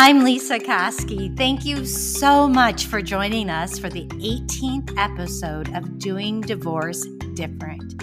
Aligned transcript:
I'm 0.00 0.20
Lesa 0.20 0.60
Koski. 0.60 1.36
Thank 1.36 1.64
you 1.64 1.84
so 1.84 2.48
much 2.48 2.86
for 2.86 3.02
joining 3.02 3.50
us 3.50 3.80
for 3.80 3.88
the 3.88 4.06
18th 4.06 4.96
episode 4.96 5.74
of 5.74 5.98
Doing 5.98 6.40
Divorce 6.40 7.04
Different. 7.34 8.00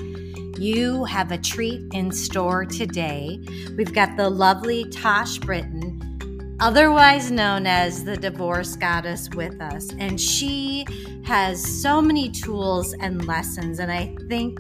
You 0.60 1.06
have 1.06 1.32
a 1.32 1.38
treat 1.38 1.82
in 1.94 2.12
store 2.12 2.66
today. 2.66 3.40
We've 3.78 3.94
got 3.94 4.18
the 4.18 4.30
lovely 4.30 4.90
Tosh 4.90 5.38
Brittan, 5.38 6.58
otherwise 6.60 7.32
known 7.32 7.66
as 7.66 8.04
the 8.04 8.18
divorce 8.18 8.76
goddess, 8.76 9.30
with 9.30 9.62
us. 9.62 9.90
And 9.98 10.20
she 10.20 10.86
has 11.24 11.64
so 11.82 12.02
many 12.02 12.30
tools 12.30 12.94
and 13.00 13.26
lessons. 13.26 13.80
And 13.80 13.90
I 13.90 14.14
think 14.28 14.60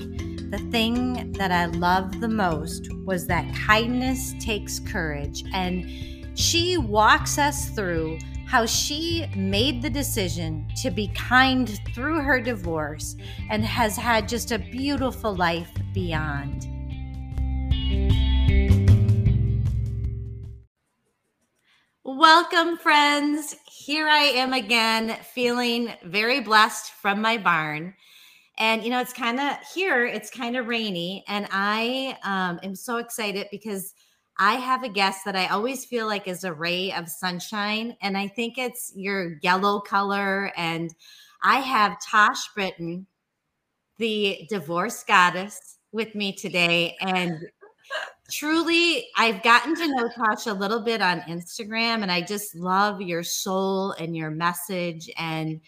the 0.51 0.65
thing 0.71 1.33
that 1.33 1.51
I 1.51 1.65
loved 1.65 2.21
the 2.21 2.29
most 2.29 2.87
was 3.03 3.27
that 3.27 3.53
kindness 3.53 4.33
takes 4.39 4.79
courage. 4.79 5.43
And 5.53 5.85
she 6.35 6.77
walks 6.77 7.37
us 7.37 7.69
through 7.69 8.19
how 8.45 8.65
she 8.65 9.25
made 9.35 9.81
the 9.81 9.89
decision 9.89 10.67
to 10.75 10.91
be 10.91 11.07
kind 11.15 11.79
through 11.95 12.21
her 12.21 12.39
divorce 12.39 13.15
and 13.49 13.65
has 13.65 13.95
had 13.95 14.27
just 14.27 14.51
a 14.51 14.59
beautiful 14.59 15.33
life 15.33 15.71
beyond. 15.93 16.67
Welcome, 22.03 22.77
friends. 22.77 23.55
Here 23.65 24.07
I 24.07 24.19
am 24.35 24.53
again, 24.53 25.17
feeling 25.33 25.93
very 26.03 26.41
blessed 26.41 26.91
from 26.91 27.21
my 27.21 27.37
barn. 27.37 27.95
And, 28.57 28.83
you 28.83 28.89
know, 28.89 28.99
it's 28.99 29.11
kind 29.11 29.39
of 29.39 29.57
here, 29.73 30.05
it's 30.05 30.29
kind 30.29 30.55
of 30.55 30.67
rainy. 30.67 31.23
And 31.27 31.47
I 31.51 32.17
um, 32.23 32.59
am 32.63 32.75
so 32.75 32.97
excited 32.97 33.47
because 33.51 33.93
I 34.37 34.55
have 34.55 34.83
a 34.83 34.89
guest 34.89 35.23
that 35.25 35.35
I 35.35 35.47
always 35.47 35.85
feel 35.85 36.07
like 36.07 36.27
is 36.27 36.43
a 36.43 36.53
ray 36.53 36.91
of 36.91 37.07
sunshine. 37.07 37.95
And 38.01 38.17
I 38.17 38.27
think 38.27 38.57
it's 38.57 38.91
your 38.95 39.37
yellow 39.41 39.79
color. 39.79 40.51
And 40.57 40.93
I 41.43 41.59
have 41.59 41.97
Tosh 42.01 42.53
Brittan, 42.53 43.07
the 43.97 44.45
divorce 44.49 45.03
goddess, 45.03 45.77
with 45.93 46.13
me 46.15 46.33
today. 46.33 46.97
And 46.99 47.39
truly, 48.29 49.07
I've 49.15 49.41
gotten 49.41 49.73
to 49.75 49.87
know 49.87 50.09
Tosh 50.09 50.47
a 50.47 50.53
little 50.53 50.81
bit 50.81 51.01
on 51.01 51.21
Instagram. 51.21 52.01
And 52.01 52.11
I 52.11 52.21
just 52.21 52.55
love 52.55 53.01
your 53.01 53.23
soul 53.23 53.91
and 53.93 54.17
your 54.17 54.31
message. 54.31 55.09
And 55.17 55.61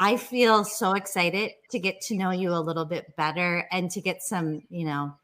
I 0.00 0.16
feel 0.16 0.64
so 0.64 0.94
excited 0.94 1.52
to 1.70 1.78
get 1.78 2.00
to 2.02 2.16
know 2.16 2.30
you 2.30 2.50
a 2.52 2.58
little 2.58 2.86
bit 2.86 3.14
better 3.16 3.68
and 3.70 3.88
to 3.92 4.00
get 4.00 4.22
some, 4.22 4.62
you 4.68 4.86
know, 4.86 5.14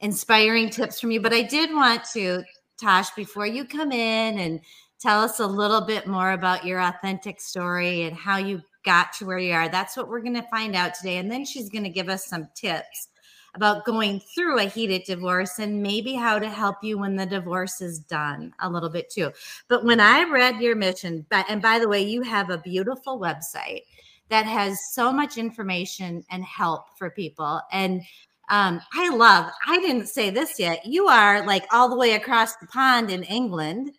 inspiring 0.00 0.70
tips 0.70 1.00
from 1.00 1.10
you. 1.10 1.20
But 1.20 1.32
I 1.32 1.42
did 1.42 1.72
want 1.72 2.04
to, 2.12 2.42
Tosh, 2.80 3.10
before 3.10 3.46
you 3.46 3.64
come 3.64 3.92
in 3.92 4.38
and 4.38 4.60
tell 4.98 5.22
us 5.22 5.40
a 5.40 5.46
little 5.46 5.80
bit 5.80 6.06
more 6.06 6.32
about 6.32 6.64
your 6.64 6.80
authentic 6.80 7.40
story 7.40 8.02
and 8.02 8.16
how 8.16 8.36
you 8.36 8.60
got 8.84 9.12
to 9.14 9.26
where 9.26 9.38
you 9.38 9.52
are. 9.52 9.68
That's 9.68 9.96
what 9.96 10.08
we're 10.08 10.20
going 10.20 10.34
to 10.34 10.48
find 10.50 10.74
out 10.74 10.94
today. 10.94 11.18
And 11.18 11.30
then 11.30 11.44
she's 11.44 11.68
going 11.68 11.84
to 11.84 11.90
give 11.90 12.08
us 12.08 12.26
some 12.26 12.48
tips 12.54 13.08
about 13.54 13.84
going 13.84 14.20
through 14.34 14.58
a 14.60 14.64
heated 14.64 15.02
divorce 15.04 15.58
and 15.58 15.82
maybe 15.82 16.14
how 16.14 16.38
to 16.38 16.48
help 16.48 16.76
you 16.82 16.98
when 16.98 17.16
the 17.16 17.26
divorce 17.26 17.80
is 17.80 17.98
done 17.98 18.54
a 18.60 18.70
little 18.70 18.88
bit 18.88 19.10
too. 19.10 19.32
But 19.68 19.84
when 19.84 20.00
I 20.00 20.22
read 20.22 20.60
your 20.60 20.76
mission, 20.76 21.26
and 21.30 21.60
by 21.60 21.78
the 21.78 21.88
way, 21.88 22.02
you 22.02 22.22
have 22.22 22.50
a 22.50 22.58
beautiful 22.58 23.18
website 23.18 23.82
that 24.28 24.46
has 24.46 24.78
so 24.92 25.12
much 25.12 25.36
information 25.36 26.24
and 26.30 26.44
help 26.44 26.96
for 26.96 27.10
people. 27.10 27.60
And 27.72 28.02
um, 28.50 28.80
I 28.92 29.08
love, 29.10 29.50
I 29.66 29.78
didn't 29.78 30.08
say 30.08 30.30
this 30.30 30.58
yet. 30.58 30.84
You 30.84 31.06
are 31.06 31.46
like 31.46 31.64
all 31.72 31.88
the 31.88 31.96
way 31.96 32.14
across 32.14 32.56
the 32.56 32.66
pond 32.66 33.10
in 33.10 33.22
England. 33.22 33.92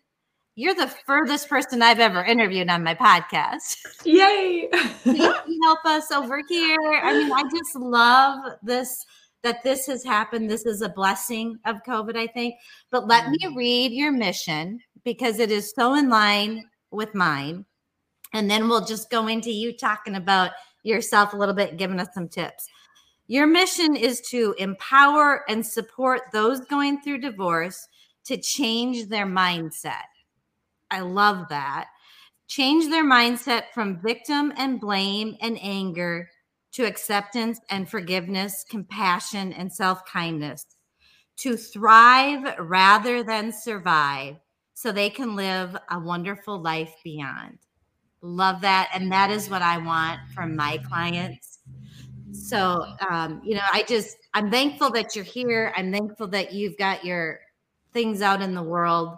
You're 0.54 0.74
the 0.74 0.92
furthest 1.06 1.48
person 1.48 1.80
I've 1.80 2.00
ever 2.00 2.22
interviewed 2.22 2.68
on 2.68 2.84
my 2.84 2.94
podcast. 2.94 3.78
Yay. 4.04 4.68
you 5.04 5.34
help 5.64 5.84
us 5.86 6.12
over 6.12 6.42
here. 6.46 7.00
I 7.02 7.14
mean, 7.14 7.32
I 7.32 7.42
just 7.44 7.74
love 7.74 8.44
this 8.62 9.06
that 9.42 9.62
this 9.64 9.86
has 9.86 10.04
happened. 10.04 10.50
This 10.50 10.66
is 10.66 10.82
a 10.82 10.88
blessing 10.88 11.58
of 11.64 11.82
COVID, 11.86 12.16
I 12.16 12.26
think. 12.28 12.54
But 12.90 13.08
let 13.08 13.28
me 13.28 13.38
mm. 13.44 13.56
read 13.56 13.92
your 13.92 14.12
mission 14.12 14.78
because 15.04 15.38
it 15.38 15.50
is 15.50 15.72
so 15.74 15.94
in 15.94 16.08
line 16.08 16.64
with 16.90 17.14
mine. 17.14 17.64
And 18.34 18.50
then 18.50 18.68
we'll 18.68 18.84
just 18.84 19.10
go 19.10 19.26
into 19.26 19.50
you 19.50 19.76
talking 19.76 20.14
about 20.14 20.52
yourself 20.84 21.32
a 21.32 21.36
little 21.36 21.54
bit, 21.54 21.76
giving 21.76 21.98
us 21.98 22.08
some 22.14 22.28
tips. 22.28 22.68
Your 23.28 23.46
mission 23.46 23.96
is 23.96 24.20
to 24.30 24.54
empower 24.58 25.48
and 25.48 25.64
support 25.64 26.22
those 26.32 26.60
going 26.66 27.00
through 27.00 27.18
divorce 27.18 27.88
to 28.24 28.36
change 28.36 29.08
their 29.08 29.26
mindset. 29.26 30.04
I 30.90 31.00
love 31.00 31.48
that. 31.48 31.88
Change 32.48 32.90
their 32.90 33.04
mindset 33.04 33.64
from 33.72 34.00
victim 34.02 34.52
and 34.56 34.80
blame 34.80 35.36
and 35.40 35.58
anger 35.62 36.28
to 36.72 36.84
acceptance 36.84 37.60
and 37.70 37.88
forgiveness, 37.88 38.64
compassion 38.68 39.52
and 39.52 39.72
self 39.72 40.04
kindness, 40.04 40.66
to 41.38 41.56
thrive 41.56 42.54
rather 42.58 43.22
than 43.22 43.52
survive 43.52 44.36
so 44.74 44.90
they 44.90 45.10
can 45.10 45.36
live 45.36 45.76
a 45.90 45.98
wonderful 45.98 46.60
life 46.60 46.94
beyond. 47.04 47.58
Love 48.20 48.60
that. 48.60 48.90
And 48.94 49.10
that 49.12 49.30
is 49.30 49.48
what 49.48 49.62
I 49.62 49.78
want 49.78 50.20
from 50.34 50.56
my 50.56 50.78
clients 50.78 51.52
so, 52.52 52.86
um, 53.08 53.40
you 53.42 53.54
know, 53.54 53.62
I 53.72 53.82
just, 53.88 54.18
I'm 54.34 54.50
thankful 54.50 54.90
that 54.90 55.16
you're 55.16 55.24
here. 55.24 55.72
I'm 55.74 55.90
thankful 55.90 56.28
that 56.28 56.52
you've 56.52 56.76
got 56.76 57.02
your 57.02 57.40
things 57.94 58.20
out 58.20 58.42
in 58.42 58.54
the 58.54 58.62
world. 58.62 59.16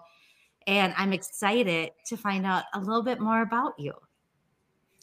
And 0.69 0.95
I'm 0.97 1.12
excited 1.12 1.91
to 2.06 2.17
find 2.17 2.47
out 2.47 2.65
a 2.75 2.78
little 2.78 3.03
bit 3.03 3.21
more 3.21 3.43
about 3.43 3.75
you. 3.77 3.93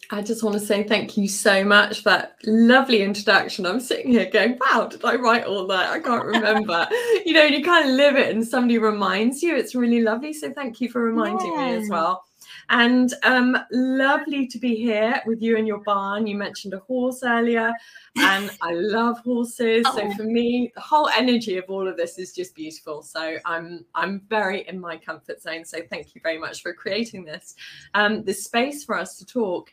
I 0.09 0.21
just 0.21 0.43
want 0.43 0.53
to 0.59 0.65
say 0.65 0.83
thank 0.83 1.17
you 1.17 1.27
so 1.27 1.63
much 1.63 2.03
for 2.03 2.09
that 2.09 2.37
lovely 2.45 3.01
introduction. 3.01 3.65
I'm 3.65 3.79
sitting 3.79 4.11
here 4.11 4.29
going, 4.29 4.57
wow, 4.59 4.87
did 4.87 5.03
I 5.05 5.15
write 5.15 5.43
all 5.43 5.67
that? 5.67 5.89
I 5.89 5.99
can't 5.99 6.25
remember. 6.25 6.87
you 7.25 7.33
know, 7.33 7.43
you 7.43 7.63
kind 7.63 7.89
of 7.89 7.95
live 7.95 8.15
it 8.15 8.33
and 8.33 8.45
somebody 8.45 8.77
reminds 8.77 9.43
you. 9.43 9.55
It's 9.55 9.75
really 9.75 10.01
lovely. 10.01 10.33
So 10.33 10.51
thank 10.51 10.81
you 10.81 10.89
for 10.89 11.03
reminding 11.03 11.55
me 11.55 11.75
as 11.75 11.89
well. 11.89 12.23
And 12.71 13.13
um, 13.23 13.57
lovely 13.71 14.47
to 14.47 14.57
be 14.57 14.75
here 14.75 15.21
with 15.25 15.41
you 15.41 15.57
in 15.57 15.67
your 15.67 15.79
barn. 15.79 16.25
You 16.25 16.37
mentioned 16.37 16.73
a 16.73 16.79
horse 16.79 17.21
earlier, 17.21 17.73
and 18.15 18.49
I 18.61 18.73
love 18.73 19.19
horses. 19.19 19.85
Oh. 19.89 19.97
So 19.97 20.11
for 20.13 20.23
me, 20.23 20.71
the 20.73 20.81
whole 20.81 21.09
energy 21.09 21.57
of 21.57 21.65
all 21.67 21.85
of 21.85 21.97
this 21.97 22.17
is 22.17 22.33
just 22.33 22.55
beautiful. 22.55 23.03
So 23.03 23.37
I'm 23.45 23.85
I'm 23.93 24.21
very 24.29 24.67
in 24.69 24.79
my 24.79 24.95
comfort 24.95 25.41
zone. 25.41 25.65
So 25.65 25.79
thank 25.89 26.15
you 26.15 26.21
very 26.23 26.37
much 26.37 26.61
for 26.61 26.73
creating 26.73 27.25
this 27.25 27.55
um, 27.93 28.23
this 28.23 28.45
space 28.45 28.85
for 28.85 28.97
us 28.97 29.17
to 29.17 29.25
talk. 29.25 29.69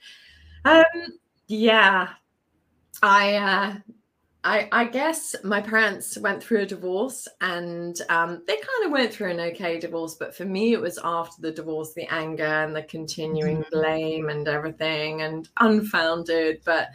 Um, 0.64 0.84
yeah, 1.46 2.08
I 3.00 3.34
uh, 3.36 3.74
I, 4.44 4.68
I, 4.70 4.84
guess 4.84 5.34
my 5.42 5.60
parents 5.60 6.16
went 6.16 6.42
through 6.42 6.60
a 6.60 6.66
divorce 6.66 7.26
and 7.40 8.00
um, 8.08 8.42
they 8.46 8.54
kind 8.54 8.84
of 8.84 8.92
went 8.92 9.12
through 9.12 9.32
an 9.32 9.40
okay 9.40 9.80
divorce. 9.80 10.14
But 10.14 10.34
for 10.34 10.44
me, 10.44 10.72
it 10.72 10.80
was 10.80 10.98
after 11.02 11.42
the 11.42 11.50
divorce, 11.50 11.92
the 11.92 12.06
anger 12.12 12.44
and 12.44 12.74
the 12.74 12.84
continuing 12.84 13.58
mm-hmm. 13.58 13.78
blame 13.78 14.28
and 14.28 14.46
everything 14.46 15.22
and 15.22 15.48
unfounded. 15.58 16.60
But, 16.64 16.90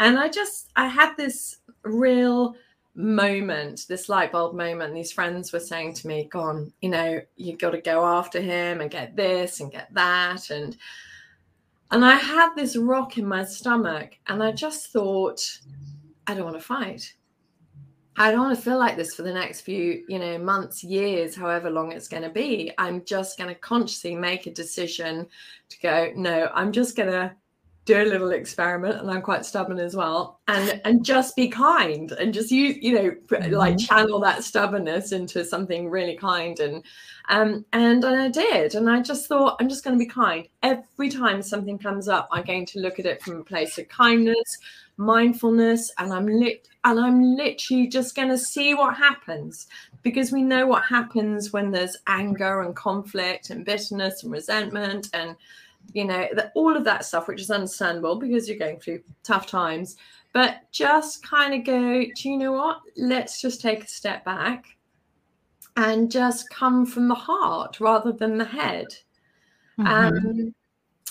and 0.00 0.18
I 0.18 0.28
just, 0.28 0.72
I 0.74 0.88
had 0.88 1.14
this 1.16 1.58
real 1.84 2.56
moment, 2.96 3.86
this 3.88 4.08
light 4.08 4.32
bulb 4.32 4.56
moment. 4.56 4.92
These 4.92 5.12
friends 5.12 5.52
were 5.52 5.60
saying 5.60 5.94
to 5.94 6.08
me, 6.08 6.28
Go 6.30 6.40
on, 6.40 6.72
you 6.80 6.90
know, 6.90 7.20
you've 7.36 7.60
got 7.60 7.70
to 7.70 7.80
go 7.80 8.04
after 8.04 8.40
him 8.40 8.80
and 8.80 8.90
get 8.90 9.14
this 9.14 9.60
and 9.60 9.70
get 9.70 9.94
that. 9.94 10.50
And, 10.50 10.76
and 11.92 12.04
I 12.04 12.16
had 12.16 12.54
this 12.56 12.76
rock 12.76 13.16
in 13.16 13.26
my 13.26 13.44
stomach 13.44 14.18
and 14.26 14.42
I 14.42 14.50
just 14.50 14.92
thought, 14.92 15.40
I 16.30 16.34
don't 16.34 16.44
want 16.44 16.58
to 16.58 16.64
fight. 16.64 17.12
I 18.16 18.30
don't 18.30 18.40
want 18.40 18.56
to 18.56 18.62
feel 18.62 18.78
like 18.78 18.96
this 18.96 19.14
for 19.14 19.22
the 19.22 19.34
next 19.34 19.62
few, 19.62 20.04
you 20.08 20.20
know, 20.20 20.38
months, 20.38 20.84
years, 20.84 21.34
however 21.34 21.70
long 21.70 21.90
it's 21.90 22.06
going 22.06 22.22
to 22.22 22.30
be. 22.30 22.70
I'm 22.78 23.04
just 23.04 23.36
going 23.36 23.48
to 23.48 23.56
consciously 23.56 24.14
make 24.14 24.46
a 24.46 24.52
decision 24.52 25.26
to 25.70 25.80
go, 25.80 26.12
no, 26.14 26.48
I'm 26.54 26.70
just 26.70 26.96
going 26.96 27.10
to 27.10 27.34
do 27.86 28.02
a 28.02 28.04
little 28.04 28.30
experiment 28.30 29.00
and 29.00 29.10
i'm 29.10 29.22
quite 29.22 29.44
stubborn 29.44 29.78
as 29.78 29.96
well. 29.96 30.40
And 30.48 30.80
and 30.84 31.04
just 31.04 31.34
be 31.36 31.48
kind 31.48 32.12
and 32.12 32.34
just 32.34 32.50
use 32.50 32.76
you 32.80 32.94
know 32.94 33.10
mm-hmm. 33.10 33.52
like 33.54 33.78
channel 33.78 34.20
that 34.20 34.44
stubbornness 34.44 35.12
into 35.12 35.44
something 35.44 35.88
really 35.88 36.16
kind. 36.16 36.58
And 36.60 36.84
um 37.28 37.64
and, 37.72 38.04
and 38.04 38.20
i 38.20 38.28
did. 38.28 38.74
And 38.74 38.88
i 38.88 39.00
just 39.00 39.26
thought 39.26 39.56
i'm 39.60 39.68
just 39.68 39.84
going 39.84 39.98
to 39.98 40.04
be 40.04 40.10
kind. 40.10 40.46
Every 40.62 41.08
time 41.08 41.42
something 41.42 41.78
comes 41.78 42.08
up 42.08 42.28
i'm 42.30 42.44
going 42.44 42.66
to 42.66 42.80
look 42.80 42.98
at 42.98 43.06
it 43.06 43.22
from 43.22 43.40
a 43.40 43.44
place 43.44 43.78
of 43.78 43.88
kindness 43.88 44.58
mindfulness 44.96 45.90
and 45.96 46.12
i'm 46.12 46.26
lit 46.26 46.68
and 46.84 47.00
i'm 47.00 47.34
literally 47.34 47.86
just 47.86 48.14
going 48.14 48.28
to 48.28 48.38
see 48.38 48.74
what 48.74 48.96
happens. 48.96 49.66
Because 50.02 50.32
we 50.32 50.42
know 50.42 50.66
what 50.66 50.84
happens 50.84 51.52
when 51.52 51.70
there's 51.70 51.96
anger 52.06 52.62
and 52.62 52.74
conflict 52.76 53.50
and 53.50 53.64
bitterness 53.64 54.22
and 54.22 54.32
resentment 54.32 55.08
and 55.12 55.36
you 55.92 56.04
know, 56.04 56.28
that 56.34 56.52
all 56.54 56.76
of 56.76 56.84
that 56.84 57.04
stuff, 57.04 57.28
which 57.28 57.40
is 57.40 57.50
understandable 57.50 58.16
because 58.16 58.48
you're 58.48 58.58
going 58.58 58.78
through 58.78 59.02
tough 59.22 59.46
times. 59.46 59.96
But 60.32 60.70
just 60.70 61.26
kind 61.26 61.54
of 61.54 61.64
go, 61.64 62.04
do 62.14 62.30
you 62.30 62.36
know 62.36 62.52
what? 62.52 62.80
Let's 62.96 63.40
just 63.40 63.60
take 63.60 63.84
a 63.84 63.88
step 63.88 64.24
back 64.24 64.64
and 65.76 66.10
just 66.10 66.50
come 66.50 66.86
from 66.86 67.08
the 67.08 67.14
heart 67.14 67.80
rather 67.80 68.12
than 68.12 68.38
the 68.38 68.44
head. 68.44 68.86
Mm-hmm. 69.78 69.86
Um, 69.86 70.54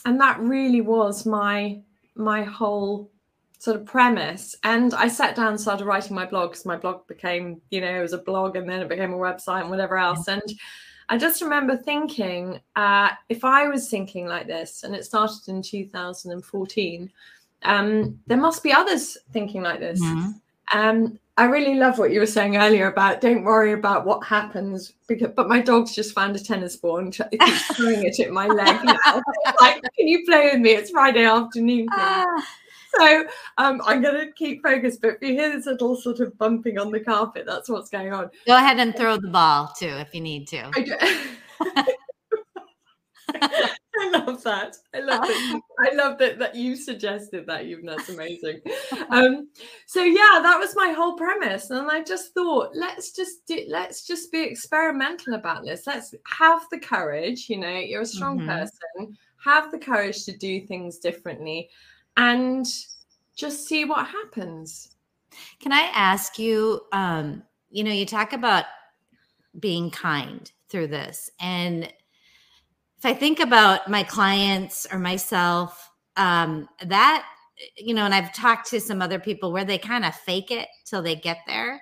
and 0.05 0.21
that 0.21 0.39
really 0.39 0.81
was 0.81 1.25
my 1.25 1.81
my 2.15 2.43
whole 2.43 3.11
sort 3.59 3.75
of 3.75 3.85
premise. 3.85 4.55
And 4.63 4.93
I 4.93 5.07
sat 5.07 5.35
down 5.35 5.47
and 5.47 5.59
started 5.59 5.85
writing 5.85 6.15
my 6.15 6.25
blog 6.25 6.51
because 6.51 6.65
my 6.65 6.77
blog 6.77 7.05
became, 7.07 7.61
you 7.69 7.81
know, 7.81 7.99
it 7.99 8.01
was 8.01 8.13
a 8.13 8.19
blog 8.19 8.55
and 8.55 8.69
then 8.69 8.81
it 8.81 8.89
became 8.89 9.13
a 9.13 9.17
website 9.17 9.61
and 9.61 9.69
whatever 9.69 9.97
else. 9.97 10.27
And 10.27 10.41
I 11.09 11.17
just 11.17 11.41
remember 11.41 11.75
thinking, 11.75 12.59
uh, 12.75 13.09
if 13.29 13.43
I 13.43 13.67
was 13.67 13.89
thinking 13.89 14.27
like 14.27 14.47
this, 14.47 14.83
and 14.83 14.95
it 14.95 15.03
started 15.03 15.47
in 15.47 15.61
2014, 15.61 17.11
um, 17.63 18.19
there 18.27 18.37
must 18.37 18.63
be 18.63 18.71
others 18.71 19.17
thinking 19.33 19.61
like 19.61 19.79
this. 19.79 20.01
Mm-hmm. 20.01 20.77
Um, 20.79 21.19
I 21.35 21.45
really 21.45 21.75
love 21.75 21.97
what 21.97 22.11
you 22.11 22.19
were 22.19 22.25
saying 22.25 22.57
earlier 22.57 22.87
about 22.91 23.21
don't 23.21 23.43
worry 23.43 23.71
about 23.71 24.05
what 24.05 24.25
happens 24.25 24.93
because 25.07 25.31
but 25.35 25.47
my 25.47 25.61
dog's 25.61 25.95
just 25.95 26.13
found 26.13 26.35
a 26.35 26.39
tennis 26.39 26.75
ball 26.75 26.97
and 26.97 27.13
keeps 27.13 27.75
throwing 27.75 28.03
it 28.03 28.19
at 28.19 28.31
my 28.31 28.45
leg 28.45 28.75
like, 29.61 29.81
can 29.97 30.07
you 30.07 30.23
play 30.25 30.51
with 30.51 30.59
me? 30.59 30.71
It's 30.71 30.91
Friday 30.91 31.23
afternoon. 31.23 31.87
Ah 31.91 32.25
so 32.97 33.25
um, 33.57 33.81
I'm 33.85 34.01
going 34.01 34.25
to 34.25 34.31
keep 34.33 34.63
focused. 34.63 35.01
But 35.01 35.15
if 35.15 35.21
you 35.21 35.33
hear 35.33 35.51
this 35.55 35.65
little 35.65 35.95
sort 35.95 36.19
of 36.19 36.37
bumping 36.37 36.77
on 36.79 36.91
the 36.91 36.99
carpet, 36.99 37.45
that's 37.45 37.69
what's 37.69 37.89
going 37.89 38.13
on. 38.13 38.29
Go 38.47 38.55
ahead 38.55 38.79
and 38.79 38.95
throw 38.95 39.17
the 39.17 39.27
ball 39.27 39.71
too 39.77 39.87
if 39.87 40.13
you 40.13 40.21
need 40.21 40.47
to. 40.49 40.71
I, 40.73 41.85
I 44.01 44.09
love 44.11 44.43
that. 44.43 44.77
I 44.93 44.99
love 44.99 45.21
that. 45.21 45.49
You, 45.51 45.61
I 45.79 45.93
love 45.93 46.17
that 46.19 46.39
that 46.39 46.55
you 46.55 46.75
suggested 46.75 47.45
that. 47.47 47.65
You've 47.65 47.85
that's 47.85 48.09
amazing. 48.09 48.61
Um, 49.11 49.49
so 49.87 50.03
yeah, 50.03 50.39
that 50.43 50.57
was 50.59 50.75
my 50.75 50.91
whole 50.91 51.13
premise, 51.13 51.71
and 51.71 51.89
I 51.89 52.03
just 52.03 52.33
thought, 52.33 52.71
let's 52.75 53.11
just 53.11 53.45
do, 53.47 53.65
let's 53.67 54.05
just 54.05 54.31
be 54.31 54.43
experimental 54.43 55.33
about 55.33 55.65
this. 55.65 55.87
Let's 55.87 56.13
have 56.27 56.61
the 56.71 56.79
courage. 56.79 57.49
You 57.49 57.57
know, 57.57 57.75
you're 57.75 58.01
a 58.01 58.05
strong 58.05 58.39
mm-hmm. 58.39 58.49
person. 58.49 59.17
Have 59.43 59.71
the 59.71 59.79
courage 59.79 60.25
to 60.25 60.37
do 60.37 60.65
things 60.67 60.99
differently 60.99 61.69
and 62.17 62.65
just 63.35 63.67
see 63.67 63.85
what 63.85 64.07
happens. 64.07 64.95
Can 65.59 65.71
I 65.71 65.89
ask 65.93 66.37
you? 66.37 66.81
Um, 66.91 67.43
you 67.69 67.83
know, 67.83 67.91
you 67.91 68.05
talk 68.05 68.33
about 68.33 68.65
being 69.59 69.91
kind 69.91 70.51
through 70.69 70.87
this, 70.87 71.31
and 71.39 71.83
if 71.85 73.05
I 73.05 73.13
think 73.13 73.39
about 73.39 73.89
my 73.89 74.03
clients 74.03 74.85
or 74.91 74.99
myself, 74.99 75.89
um, 76.17 76.67
that 76.85 77.25
you 77.77 77.93
know, 77.93 78.05
and 78.05 78.13
I've 78.13 78.33
talked 78.33 78.69
to 78.69 78.79
some 78.79 79.01
other 79.01 79.19
people 79.19 79.51
where 79.51 79.65
they 79.65 79.77
kind 79.77 80.05
of 80.05 80.15
fake 80.15 80.51
it 80.51 80.67
till 80.85 81.01
they 81.01 81.15
get 81.15 81.39
there. 81.47 81.81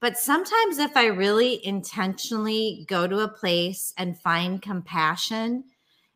But 0.00 0.16
sometimes, 0.16 0.78
if 0.78 0.96
I 0.96 1.06
really 1.06 1.64
intentionally 1.66 2.84
go 2.88 3.06
to 3.06 3.20
a 3.20 3.28
place 3.28 3.92
and 3.96 4.18
find 4.20 4.62
compassion 4.62 5.64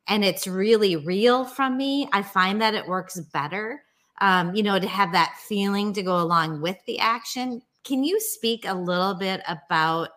and 0.08 0.24
it's 0.24 0.46
really 0.46 0.96
real 0.96 1.44
from 1.44 1.76
me, 1.76 2.08
I 2.12 2.22
find 2.22 2.60
that 2.60 2.74
it 2.74 2.86
works 2.86 3.18
better. 3.32 3.82
Um, 4.20 4.54
you 4.54 4.62
know, 4.62 4.78
to 4.78 4.86
have 4.86 5.12
that 5.12 5.36
feeling 5.48 5.92
to 5.94 6.02
go 6.02 6.20
along 6.20 6.60
with 6.60 6.76
the 6.86 6.98
action. 7.00 7.62
Can 7.82 8.04
you 8.04 8.20
speak 8.20 8.64
a 8.66 8.74
little 8.74 9.14
bit 9.14 9.42
about 9.48 10.10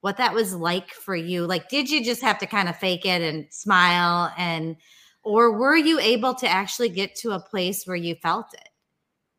what 0.00 0.16
that 0.16 0.34
was 0.34 0.52
like 0.54 0.90
for 0.90 1.14
you? 1.14 1.46
Like, 1.46 1.68
did 1.68 1.88
you 1.88 2.04
just 2.04 2.22
have 2.22 2.38
to 2.38 2.46
kind 2.46 2.68
of 2.68 2.76
fake 2.76 3.06
it 3.06 3.22
and 3.22 3.46
smile 3.50 4.32
and, 4.36 4.76
or 5.22 5.52
were 5.52 5.76
you 5.76 6.00
able 6.00 6.34
to 6.34 6.48
actually 6.48 6.88
get 6.88 7.14
to 7.16 7.32
a 7.32 7.40
place 7.40 7.86
where 7.86 7.96
you 7.96 8.16
felt 8.16 8.52
it? 8.54 8.68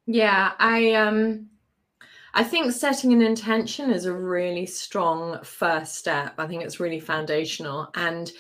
Yeah, 0.06 0.54
I, 0.58 0.94
um, 0.94 1.50
I 2.34 2.44
think 2.44 2.72
setting 2.72 3.12
an 3.12 3.22
intention 3.22 3.92
is 3.92 4.06
a 4.06 4.14
really 4.14 4.66
strong 4.66 5.44
first 5.44 5.96
step. 5.96 6.34
I 6.38 6.48
think 6.48 6.64
it's 6.64 6.80
really 6.80 7.02
foundational. 7.02 7.90
And 7.96 8.32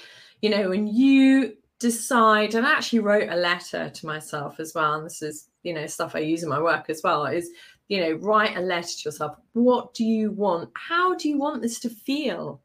you 0.43 0.49
know, 0.49 0.69
when 0.69 0.87
you 0.87 1.53
decide, 1.79 2.53
and 2.53 2.67
I 2.67 2.73
actually 2.73 2.99
wrote 2.99 3.29
a 3.29 3.35
letter 3.35 3.89
to 3.89 4.05
myself 4.05 4.59
as 4.59 4.73
well, 4.75 4.95
and 4.95 5.05
this 5.05 5.21
is, 5.21 5.47
you 5.63 5.73
know, 5.73 5.87
stuff 5.87 6.15
I 6.15 6.19
use 6.19 6.43
in 6.43 6.49
my 6.49 6.61
work 6.61 6.89
as 6.89 6.99
well, 7.01 7.25
is, 7.25 7.49
you 7.87 8.01
know, 8.01 8.11
write 8.15 8.57
a 8.57 8.59
letter 8.59 8.89
to 8.89 9.03
yourself. 9.05 9.37
What 9.53 9.93
do 9.93 10.03
you 10.03 10.31
want? 10.31 10.69
How 10.75 11.15
do 11.15 11.29
you 11.29 11.37
want 11.37 11.61
this 11.61 11.79
to 11.79 11.89
feel? 11.89 12.61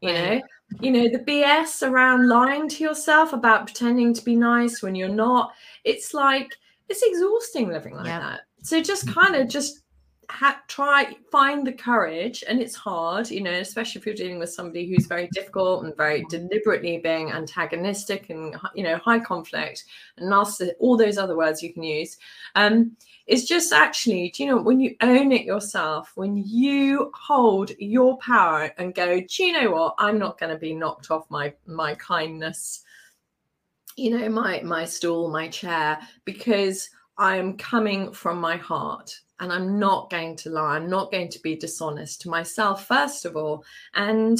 You 0.00 0.12
know, 0.12 0.40
you 0.80 0.90
know, 0.90 1.08
the 1.08 1.20
BS 1.20 1.88
around 1.88 2.28
lying 2.28 2.68
to 2.70 2.82
yourself 2.82 3.32
about 3.32 3.66
pretending 3.66 4.12
to 4.14 4.24
be 4.24 4.34
nice 4.34 4.82
when 4.82 4.96
you're 4.96 5.08
not, 5.08 5.52
it's 5.84 6.12
like 6.12 6.56
it's 6.88 7.02
exhausting 7.02 7.68
living 7.68 7.94
like 7.94 8.06
yep. 8.06 8.22
that. 8.22 8.40
So 8.62 8.82
just 8.82 9.06
mm. 9.06 9.14
kind 9.14 9.36
of 9.36 9.48
just 9.48 9.82
ha- 10.30 10.62
try 10.68 11.14
find 11.30 11.66
the 11.66 11.72
courage 11.72 12.44
and 12.48 12.60
it's 12.60 12.74
hard 12.74 13.30
you 13.30 13.40
know 13.40 13.52
especially 13.52 13.98
if 13.98 14.06
you're 14.06 14.14
dealing 14.14 14.38
with 14.38 14.50
somebody 14.50 14.88
who's 14.88 15.06
very 15.06 15.28
difficult 15.32 15.84
and 15.84 15.96
very 15.96 16.24
deliberately 16.30 16.98
being 16.98 17.30
antagonistic 17.32 18.30
and 18.30 18.56
you 18.74 18.82
know 18.82 18.96
high 18.98 19.18
conflict 19.18 19.84
and 20.16 20.32
all 20.78 20.96
those 20.96 21.18
other 21.18 21.36
words 21.36 21.62
you 21.62 21.72
can 21.72 21.82
use. 21.82 22.16
Um 22.54 22.96
it's 23.26 23.44
just 23.44 23.72
actually 23.72 24.30
do 24.30 24.44
you 24.44 24.50
know 24.50 24.60
when 24.60 24.80
you 24.80 24.96
own 25.00 25.32
it 25.32 25.44
yourself 25.44 26.12
when 26.14 26.36
you 26.36 27.10
hold 27.14 27.70
your 27.78 28.18
power 28.18 28.72
and 28.78 28.94
go 28.94 29.20
do 29.20 29.44
you 29.44 29.52
know 29.52 29.70
what? 29.70 29.94
I'm 29.98 30.18
not 30.18 30.38
going 30.38 30.52
to 30.52 30.58
be 30.58 30.74
knocked 30.74 31.10
off 31.10 31.30
my 31.30 31.52
my 31.66 31.94
kindness 31.94 32.84
you 33.96 34.10
know 34.10 34.28
my 34.28 34.60
my 34.62 34.84
stool 34.84 35.28
my 35.28 35.48
chair 35.48 35.98
because 36.24 36.88
i'm 37.18 37.56
coming 37.56 38.12
from 38.12 38.40
my 38.40 38.56
heart 38.56 39.12
and 39.40 39.52
I'm 39.52 39.78
not 39.78 40.10
going 40.10 40.36
to 40.36 40.50
lie. 40.50 40.76
I'm 40.76 40.88
not 40.88 41.10
going 41.10 41.30
to 41.30 41.40
be 41.40 41.56
dishonest 41.56 42.20
to 42.22 42.28
myself, 42.28 42.86
first 42.86 43.24
of 43.24 43.36
all. 43.36 43.64
And, 43.94 44.38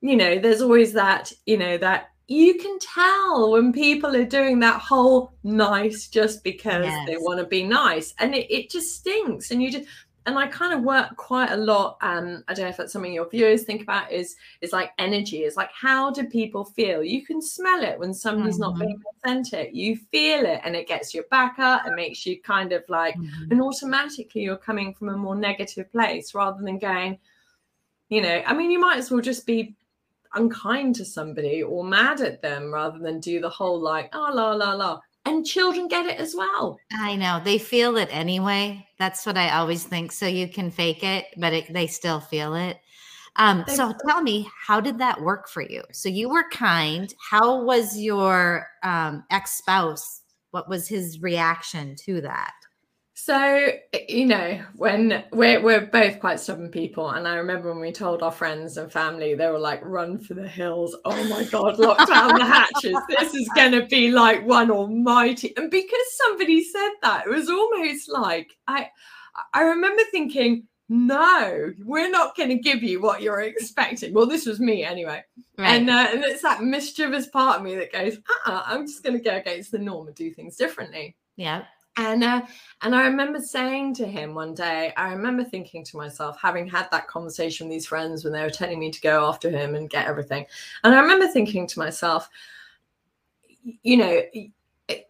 you 0.00 0.16
know, 0.16 0.38
there's 0.38 0.62
always 0.62 0.92
that, 0.92 1.32
you 1.46 1.56
know, 1.56 1.78
that 1.78 2.10
you 2.28 2.58
can 2.58 2.76
tell 2.80 3.52
when 3.52 3.72
people 3.72 4.16
are 4.16 4.24
doing 4.24 4.58
that 4.58 4.80
whole 4.80 5.34
nice 5.44 6.08
just 6.08 6.42
because 6.42 6.84
yes. 6.84 7.06
they 7.06 7.16
want 7.16 7.38
to 7.38 7.46
be 7.46 7.62
nice. 7.62 8.14
And 8.18 8.34
it, 8.34 8.52
it 8.52 8.68
just 8.68 8.96
stinks. 8.96 9.52
And 9.52 9.62
you 9.62 9.70
just, 9.70 9.88
and 10.26 10.36
I 10.38 10.48
kind 10.48 10.74
of 10.74 10.82
work 10.82 11.16
quite 11.16 11.52
a 11.52 11.56
lot. 11.56 11.98
Um, 12.00 12.42
I 12.48 12.54
don't 12.54 12.64
know 12.64 12.70
if 12.70 12.76
that's 12.76 12.92
something 12.92 13.12
your 13.12 13.28
viewers 13.28 13.62
think 13.62 13.82
about 13.82 14.10
is 14.10 14.36
is 14.60 14.72
like 14.72 14.90
energy. 14.98 15.44
Is 15.44 15.56
like 15.56 15.70
how 15.72 16.10
do 16.10 16.24
people 16.24 16.64
feel? 16.64 17.02
You 17.02 17.24
can 17.24 17.40
smell 17.40 17.82
it 17.82 17.98
when 17.98 18.12
somebody's 18.12 18.54
mm-hmm. 18.54 18.78
not 18.78 18.78
being 18.78 19.00
authentic. 19.24 19.70
You 19.72 19.96
feel 19.96 20.44
it, 20.44 20.60
and 20.64 20.74
it 20.74 20.88
gets 20.88 21.14
your 21.14 21.24
back 21.30 21.58
up. 21.58 21.86
It 21.86 21.94
makes 21.94 22.26
you 22.26 22.40
kind 22.42 22.72
of 22.72 22.82
like, 22.88 23.16
mm-hmm. 23.16 23.52
and 23.52 23.62
automatically 23.62 24.42
you're 24.42 24.56
coming 24.56 24.92
from 24.92 25.10
a 25.10 25.16
more 25.16 25.36
negative 25.36 25.90
place 25.92 26.34
rather 26.34 26.62
than 26.62 26.78
going. 26.78 27.18
You 28.08 28.22
know, 28.22 28.42
I 28.46 28.54
mean, 28.54 28.70
you 28.70 28.80
might 28.80 28.98
as 28.98 29.10
well 29.10 29.20
just 29.20 29.46
be 29.46 29.76
unkind 30.34 30.94
to 30.96 31.04
somebody 31.04 31.62
or 31.62 31.82
mad 31.82 32.20
at 32.20 32.42
them 32.42 32.72
rather 32.72 32.98
than 32.98 33.20
do 33.20 33.40
the 33.40 33.48
whole 33.48 33.80
like, 33.80 34.10
oh 34.12 34.30
la 34.32 34.52
la 34.52 34.74
la 34.74 35.00
and 35.26 35.44
children 35.44 35.88
get 35.88 36.06
it 36.06 36.18
as 36.18 36.34
well. 36.34 36.78
I 36.92 37.16
know 37.16 37.40
they 37.44 37.58
feel 37.58 37.96
it 37.96 38.08
anyway. 38.10 38.86
That's 38.98 39.26
what 39.26 39.36
I 39.36 39.50
always 39.50 39.84
think. 39.84 40.12
So 40.12 40.26
you 40.26 40.48
can 40.48 40.70
fake 40.70 41.02
it, 41.02 41.26
but 41.36 41.52
it, 41.52 41.72
they 41.72 41.86
still 41.86 42.20
feel 42.20 42.54
it. 42.54 42.78
Um, 43.38 43.64
so 43.68 43.92
tell 44.08 44.22
me, 44.22 44.48
how 44.66 44.80
did 44.80 44.98
that 44.98 45.20
work 45.20 45.48
for 45.48 45.62
you? 45.62 45.82
So 45.92 46.08
you 46.08 46.30
were 46.30 46.48
kind. 46.50 47.12
How 47.30 47.62
was 47.62 47.98
your 47.98 48.66
um, 48.82 49.24
ex 49.30 49.58
spouse? 49.58 50.22
What 50.52 50.68
was 50.70 50.88
his 50.88 51.20
reaction 51.20 51.96
to 52.06 52.22
that? 52.22 52.54
So, 53.18 53.70
you 54.10 54.26
know, 54.26 54.60
when 54.74 55.24
we're, 55.32 55.62
we're 55.62 55.86
both 55.86 56.20
quite 56.20 56.38
stubborn 56.38 56.68
people, 56.70 57.10
and 57.10 57.26
I 57.26 57.36
remember 57.36 57.72
when 57.72 57.80
we 57.80 57.90
told 57.90 58.22
our 58.22 58.30
friends 58.30 58.76
and 58.76 58.92
family, 58.92 59.34
they 59.34 59.48
were 59.48 59.58
like, 59.58 59.80
run 59.82 60.18
for 60.18 60.34
the 60.34 60.46
hills. 60.46 60.94
Oh 61.06 61.24
my 61.24 61.44
God, 61.44 61.78
lock 61.78 62.06
down 62.06 62.38
the 62.38 62.44
hatches. 62.44 62.94
This 63.08 63.34
is 63.34 63.48
going 63.54 63.72
to 63.72 63.86
be 63.86 64.10
like 64.10 64.46
one 64.46 64.70
almighty. 64.70 65.56
And 65.56 65.70
because 65.70 66.16
somebody 66.26 66.62
said 66.62 66.90
that, 67.02 67.26
it 67.26 67.30
was 67.30 67.48
almost 67.48 68.10
like 68.10 68.54
I, 68.68 68.90
I 69.54 69.62
remember 69.62 70.02
thinking, 70.10 70.64
no, 70.90 71.72
we're 71.84 72.10
not 72.10 72.36
going 72.36 72.50
to 72.50 72.58
give 72.58 72.82
you 72.82 73.00
what 73.00 73.22
you're 73.22 73.40
expecting. 73.40 74.12
Well, 74.12 74.26
this 74.26 74.44
was 74.44 74.60
me 74.60 74.84
anyway. 74.84 75.24
Right. 75.56 75.68
And, 75.68 75.88
uh, 75.88 76.08
and 76.12 76.22
it's 76.22 76.42
that 76.42 76.62
mischievous 76.62 77.28
part 77.28 77.56
of 77.56 77.64
me 77.64 77.76
that 77.76 77.92
goes, 77.92 78.18
uh-uh, 78.18 78.62
I'm 78.66 78.86
just 78.86 79.02
going 79.02 79.16
to 79.16 79.24
go 79.24 79.36
against 79.36 79.72
the 79.72 79.78
norm 79.78 80.06
and 80.06 80.14
do 80.14 80.30
things 80.34 80.56
differently. 80.56 81.16
Yeah. 81.36 81.64
And 81.98 82.22
uh, 82.22 82.42
and 82.82 82.94
I 82.94 83.06
remember 83.06 83.40
saying 83.40 83.94
to 83.94 84.06
him 84.06 84.34
one 84.34 84.54
day, 84.54 84.92
I 84.96 85.12
remember 85.12 85.44
thinking 85.44 85.82
to 85.84 85.96
myself, 85.96 86.38
having 86.40 86.68
had 86.68 86.88
that 86.90 87.08
conversation 87.08 87.66
with 87.66 87.74
these 87.74 87.86
friends 87.86 88.22
when 88.22 88.32
they 88.32 88.42
were 88.42 88.50
telling 88.50 88.78
me 88.78 88.90
to 88.90 89.00
go 89.00 89.26
after 89.26 89.50
him 89.50 89.74
and 89.74 89.88
get 89.88 90.06
everything, 90.06 90.44
and 90.84 90.94
I 90.94 91.00
remember 91.00 91.26
thinking 91.26 91.66
to 91.66 91.78
myself, 91.78 92.28
you 93.82 93.96
know, 93.96 94.22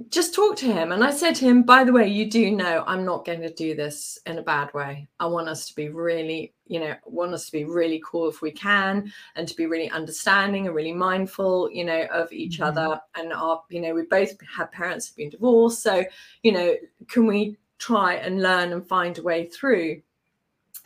just 0.08 0.34
talk 0.34 0.56
to 0.56 0.72
him. 0.72 0.92
And 0.92 1.04
I 1.04 1.10
said 1.10 1.34
to 1.36 1.44
him, 1.44 1.62
by 1.62 1.84
the 1.84 1.92
way, 1.92 2.08
you 2.08 2.30
do 2.30 2.50
know 2.50 2.82
I'm 2.86 3.04
not 3.04 3.26
going 3.26 3.42
to 3.42 3.52
do 3.52 3.74
this 3.74 4.18
in 4.24 4.38
a 4.38 4.42
bad 4.42 4.72
way. 4.72 5.06
I 5.20 5.26
want 5.26 5.48
us 5.48 5.68
to 5.68 5.74
be 5.74 5.90
really, 5.90 6.54
you 6.66 6.80
know, 6.80 6.94
want 7.04 7.34
us 7.34 7.46
to 7.46 7.52
be 7.52 7.64
really 7.64 8.02
cool 8.04 8.28
if 8.28 8.40
we 8.40 8.50
can 8.50 9.12
and 9.34 9.46
to 9.46 9.54
be 9.54 9.66
really 9.66 9.90
understanding 9.90 10.66
and 10.66 10.74
really 10.74 10.94
mindful, 10.94 11.70
you 11.70 11.84
know, 11.84 12.06
of 12.12 12.32
each 12.32 12.58
mm-hmm. 12.58 12.78
other. 12.78 13.00
And 13.16 13.32
our, 13.34 13.62
you 13.68 13.82
know, 13.82 13.94
we 13.94 14.02
both 14.02 14.32
had 14.48 14.72
parents 14.72 15.08
who've 15.08 15.16
been 15.16 15.30
divorced. 15.30 15.82
So, 15.82 16.04
you 16.42 16.52
know, 16.52 16.74
can 17.08 17.26
we 17.26 17.58
try 17.78 18.14
and 18.14 18.42
learn 18.42 18.72
and 18.72 18.86
find 18.86 19.18
a 19.18 19.22
way 19.22 19.46
through? 19.46 20.00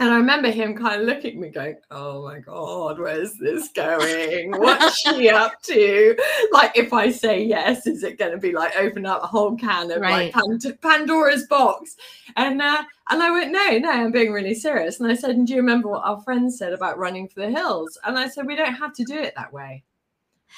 And 0.00 0.08
I 0.08 0.16
remember 0.16 0.50
him 0.50 0.74
kind 0.74 1.02
of 1.02 1.06
looking 1.06 1.32
at 1.32 1.36
me 1.36 1.50
going, 1.50 1.76
Oh 1.90 2.24
my 2.24 2.38
God, 2.38 2.98
where's 2.98 3.34
this 3.34 3.68
going? 3.68 4.50
What's 4.52 4.98
she 4.98 5.28
up 5.28 5.60
to? 5.64 6.16
Like, 6.52 6.72
if 6.74 6.94
I 6.94 7.10
say 7.10 7.44
yes, 7.44 7.86
is 7.86 8.02
it 8.02 8.18
going 8.18 8.32
to 8.32 8.38
be 8.38 8.52
like 8.52 8.74
open 8.76 9.04
up 9.04 9.22
a 9.22 9.26
whole 9.26 9.58
can 9.58 9.90
of 9.90 10.00
right. 10.00 10.32
like 10.34 10.34
Pand- 10.34 10.78
Pandora's 10.80 11.46
box? 11.48 11.96
And, 12.36 12.62
uh, 12.62 12.82
and 13.10 13.22
I 13.22 13.30
went, 13.30 13.52
No, 13.52 13.76
no, 13.76 13.90
I'm 13.90 14.10
being 14.10 14.32
really 14.32 14.54
serious. 14.54 15.00
And 15.00 15.12
I 15.12 15.14
said, 15.14 15.32
And 15.32 15.46
do 15.46 15.52
you 15.52 15.60
remember 15.60 15.88
what 15.88 16.06
our 16.06 16.22
friends 16.22 16.56
said 16.56 16.72
about 16.72 16.98
running 16.98 17.28
for 17.28 17.40
the 17.40 17.50
hills? 17.50 17.98
And 18.04 18.18
I 18.18 18.26
said, 18.26 18.46
We 18.46 18.56
don't 18.56 18.72
have 18.72 18.94
to 18.94 19.04
do 19.04 19.18
it 19.18 19.34
that 19.36 19.52
way. 19.52 19.84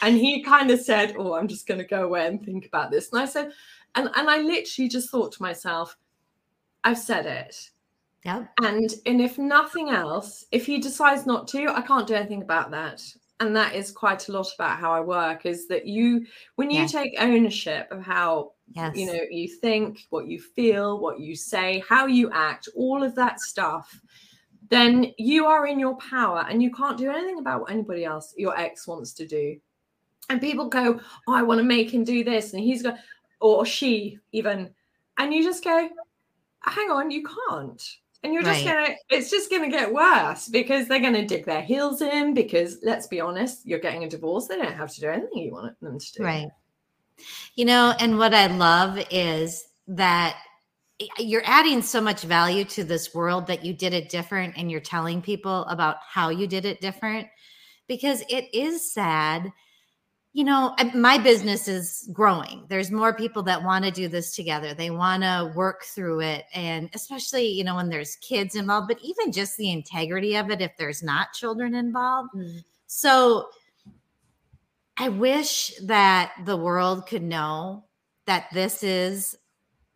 And 0.02 0.16
he 0.16 0.44
kind 0.44 0.70
of 0.70 0.80
said, 0.80 1.16
Oh, 1.18 1.34
I'm 1.34 1.48
just 1.48 1.66
going 1.66 1.78
to 1.78 1.84
go 1.86 2.04
away 2.04 2.28
and 2.28 2.40
think 2.40 2.64
about 2.64 2.92
this. 2.92 3.12
And 3.12 3.20
I 3.20 3.24
said, 3.24 3.50
and, 3.96 4.08
and 4.14 4.30
I 4.30 4.38
literally 4.38 4.88
just 4.88 5.10
thought 5.10 5.32
to 5.32 5.42
myself, 5.42 5.96
I've 6.84 6.98
said 6.98 7.26
it 7.26 7.71
yeah. 8.24 8.44
And 8.62 8.90
and 9.06 9.20
if 9.20 9.38
nothing 9.38 9.90
else, 9.90 10.46
if 10.52 10.66
he 10.66 10.78
decides 10.78 11.26
not 11.26 11.48
to, 11.48 11.68
I 11.68 11.82
can't 11.82 12.06
do 12.06 12.14
anything 12.14 12.42
about 12.42 12.70
that. 12.70 13.02
And 13.40 13.56
that 13.56 13.74
is 13.74 13.90
quite 13.90 14.28
a 14.28 14.32
lot 14.32 14.46
about 14.54 14.78
how 14.78 14.92
I 14.92 15.00
work 15.00 15.46
is 15.46 15.66
that 15.66 15.86
you 15.86 16.24
when 16.54 16.70
you 16.70 16.86
take 16.86 17.14
ownership 17.18 17.88
of 17.90 18.00
how 18.02 18.52
yes. 18.72 18.96
you 18.96 19.06
know 19.06 19.18
you 19.28 19.48
think, 19.48 20.06
what 20.10 20.28
you 20.28 20.40
feel, 20.40 21.00
what 21.00 21.18
you 21.18 21.34
say, 21.34 21.82
how 21.88 22.06
you 22.06 22.30
act, 22.30 22.68
all 22.76 23.02
of 23.02 23.16
that 23.16 23.40
stuff, 23.40 24.00
then 24.68 25.12
you 25.18 25.46
are 25.46 25.66
in 25.66 25.80
your 25.80 25.96
power 25.96 26.46
and 26.48 26.62
you 26.62 26.70
can't 26.70 26.96
do 26.96 27.10
anything 27.10 27.40
about 27.40 27.62
what 27.62 27.72
anybody 27.72 28.04
else, 28.04 28.32
your 28.36 28.56
ex 28.56 28.86
wants 28.86 29.12
to 29.14 29.26
do. 29.26 29.56
And 30.30 30.40
people 30.40 30.68
go, 30.68 31.00
Oh, 31.26 31.34
I 31.34 31.42
want 31.42 31.58
to 31.58 31.64
make 31.64 31.92
him 31.92 32.04
do 32.04 32.22
this, 32.22 32.52
and 32.52 32.62
he's 32.62 32.82
got 32.82 32.98
or 33.40 33.66
she 33.66 34.20
even, 34.30 34.70
and 35.18 35.34
you 35.34 35.42
just 35.42 35.64
go, 35.64 35.88
hang 36.64 36.90
on, 36.90 37.10
you 37.10 37.24
can't 37.48 37.82
and 38.22 38.32
you're 38.32 38.42
just 38.42 38.64
right. 38.64 38.86
gonna 38.86 38.96
it's 39.10 39.30
just 39.30 39.50
gonna 39.50 39.70
get 39.70 39.92
worse 39.92 40.48
because 40.48 40.86
they're 40.86 41.00
gonna 41.00 41.26
dig 41.26 41.44
their 41.44 41.62
heels 41.62 42.02
in 42.02 42.34
because 42.34 42.78
let's 42.82 43.06
be 43.06 43.20
honest 43.20 43.66
you're 43.66 43.78
getting 43.78 44.04
a 44.04 44.08
divorce. 44.08 44.46
They 44.46 44.56
don't 44.56 44.72
have 44.72 44.92
to 44.92 45.00
do 45.00 45.08
anything 45.08 45.38
you 45.38 45.52
want 45.52 45.78
them 45.80 45.98
to 45.98 46.12
do. 46.12 46.22
Right. 46.22 46.48
You 47.54 47.64
know 47.64 47.94
and 47.98 48.18
what 48.18 48.34
i 48.34 48.46
love 48.46 48.98
is 49.10 49.64
that 49.88 50.36
you're 51.18 51.42
adding 51.44 51.82
so 51.82 52.00
much 52.00 52.22
value 52.22 52.64
to 52.64 52.84
this 52.84 53.14
world 53.14 53.46
that 53.46 53.64
you 53.64 53.72
did 53.72 53.92
it 53.92 54.08
different 54.08 54.54
and 54.56 54.70
you're 54.70 54.80
telling 54.80 55.20
people 55.20 55.64
about 55.64 55.96
how 56.06 56.28
you 56.28 56.46
did 56.46 56.64
it 56.64 56.80
different 56.80 57.26
because 57.88 58.22
it 58.28 58.52
is 58.54 58.92
sad 58.92 59.52
you 60.34 60.44
know, 60.44 60.74
my 60.94 61.18
business 61.18 61.68
is 61.68 62.08
growing. 62.10 62.64
There's 62.68 62.90
more 62.90 63.12
people 63.14 63.42
that 63.42 63.62
want 63.62 63.84
to 63.84 63.90
do 63.90 64.08
this 64.08 64.34
together. 64.34 64.72
They 64.72 64.90
want 64.90 65.22
to 65.24 65.52
work 65.54 65.84
through 65.84 66.20
it. 66.20 66.46
And 66.54 66.88
especially, 66.94 67.48
you 67.48 67.64
know, 67.64 67.76
when 67.76 67.90
there's 67.90 68.16
kids 68.16 68.56
involved, 68.56 68.88
but 68.88 68.98
even 69.02 69.30
just 69.30 69.58
the 69.58 69.70
integrity 69.70 70.36
of 70.36 70.50
it 70.50 70.62
if 70.62 70.72
there's 70.78 71.02
not 71.02 71.34
children 71.34 71.74
involved. 71.74 72.30
Mm. 72.34 72.64
So 72.86 73.48
I 74.96 75.10
wish 75.10 75.72
that 75.84 76.32
the 76.46 76.56
world 76.56 77.06
could 77.06 77.22
know 77.22 77.84
that 78.26 78.46
this 78.54 78.82
is 78.82 79.36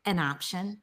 an 0.05 0.19
option 0.19 0.83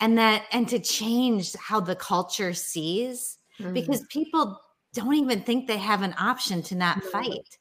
and 0.00 0.16
that, 0.16 0.44
and 0.50 0.66
to 0.68 0.78
change 0.78 1.54
how 1.56 1.80
the 1.80 1.96
culture 1.96 2.54
sees, 2.54 3.36
mm. 3.60 3.74
because 3.74 4.02
people 4.08 4.58
don't 4.94 5.14
even 5.14 5.42
think 5.42 5.66
they 5.66 5.76
have 5.76 6.00
an 6.00 6.14
option 6.18 6.62
to 6.62 6.74
not 6.74 7.02
fight 7.04 7.58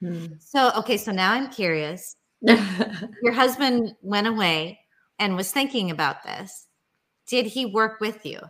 Hmm. 0.00 0.26
So, 0.38 0.72
okay, 0.76 0.96
so 0.96 1.12
now 1.12 1.32
I'm 1.32 1.50
curious. 1.50 2.16
Your 2.40 3.32
husband 3.32 3.94
went 4.02 4.26
away 4.26 4.80
and 5.18 5.36
was 5.36 5.52
thinking 5.52 5.90
about 5.90 6.22
this. 6.22 6.66
Did 7.26 7.46
he 7.46 7.66
work 7.66 8.00
with 8.00 8.24
you? 8.24 8.40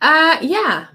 Uh, 0.00 0.36
yeah. 0.42 0.88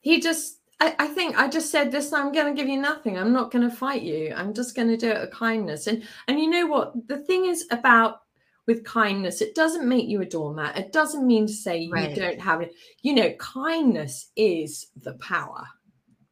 He 0.00 0.20
just, 0.20 0.60
I, 0.80 0.94
I 0.98 1.06
think 1.08 1.38
I 1.38 1.48
just 1.48 1.70
said 1.70 1.92
this. 1.92 2.12
I'm 2.12 2.32
going 2.32 2.54
to 2.54 2.60
give 2.60 2.68
you 2.68 2.80
nothing. 2.80 3.18
I'm 3.18 3.32
not 3.32 3.50
going 3.50 3.68
to 3.68 3.74
fight 3.74 4.02
you. 4.02 4.32
I'm 4.34 4.54
just 4.54 4.74
going 4.74 4.88
to 4.88 4.96
do 4.96 5.10
it 5.10 5.20
with 5.20 5.30
kindness. 5.32 5.86
And 5.86 6.02
and 6.26 6.40
you 6.40 6.48
know 6.48 6.66
what? 6.66 7.06
The 7.08 7.18
thing 7.18 7.44
is 7.44 7.66
about 7.70 8.22
with 8.66 8.84
kindness, 8.84 9.40
it 9.40 9.54
doesn't 9.56 9.88
make 9.88 10.06
you 10.06 10.22
a 10.22 10.24
doormat. 10.24 10.78
It 10.78 10.92
doesn't 10.92 11.26
mean 11.26 11.46
to 11.48 11.52
say 11.52 11.88
right. 11.90 12.10
you 12.10 12.16
don't 12.16 12.40
have 12.40 12.60
it. 12.60 12.72
You 13.02 13.14
know, 13.14 13.32
kindness 13.32 14.30
is 14.36 14.86
the 15.02 15.14
power. 15.14 15.66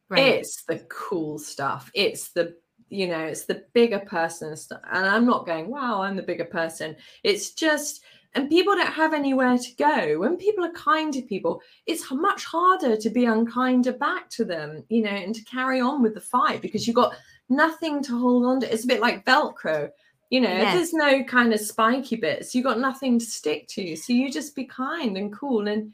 Right. 0.09 0.35
It's 0.35 0.63
the 0.63 0.79
cool 0.89 1.37
stuff. 1.39 1.91
It's 1.93 2.29
the 2.29 2.55
you 2.89 3.07
know, 3.07 3.19
it's 3.19 3.45
the 3.45 3.65
bigger 3.73 3.99
person 3.99 4.57
stuff. 4.57 4.81
And 4.91 5.05
I'm 5.05 5.25
not 5.25 5.45
going, 5.45 5.69
wow, 5.69 6.01
I'm 6.01 6.15
the 6.15 6.23
bigger 6.23 6.45
person. 6.45 6.95
It's 7.23 7.51
just 7.51 8.03
and 8.35 8.49
people 8.49 8.75
don't 8.75 8.93
have 8.93 9.13
anywhere 9.13 9.57
to 9.57 9.75
go. 9.75 10.19
When 10.19 10.37
people 10.37 10.63
are 10.63 10.71
kind 10.71 11.11
to 11.13 11.21
people, 11.23 11.61
it's 11.87 12.11
much 12.11 12.45
harder 12.45 12.95
to 12.95 13.09
be 13.09 13.23
unkinder 13.23 13.97
back 13.97 14.29
to 14.31 14.45
them, 14.45 14.83
you 14.89 15.01
know, 15.01 15.09
and 15.09 15.33
to 15.33 15.43
carry 15.45 15.81
on 15.81 16.03
with 16.03 16.13
the 16.13 16.21
fight 16.21 16.61
because 16.61 16.85
you've 16.85 16.95
got 16.95 17.15
nothing 17.49 18.03
to 18.03 18.19
hold 18.19 18.45
on 18.45 18.59
to. 18.59 18.71
It's 18.71 18.83
a 18.83 18.87
bit 18.87 19.01
like 19.01 19.25
Velcro. 19.25 19.89
You 20.29 20.41
know, 20.41 20.49
yes. 20.49 20.75
there's 20.75 20.93
no 20.93 21.23
kind 21.23 21.53
of 21.53 21.59
spiky 21.59 22.17
bits, 22.17 22.53
You've 22.53 22.65
got 22.65 22.79
nothing 22.79 23.17
to 23.17 23.25
stick 23.25 23.67
to. 23.69 23.95
So 23.95 24.13
you 24.13 24.31
just 24.31 24.55
be 24.55 24.65
kind 24.65 25.17
and 25.17 25.33
cool. 25.33 25.67
And 25.67 25.93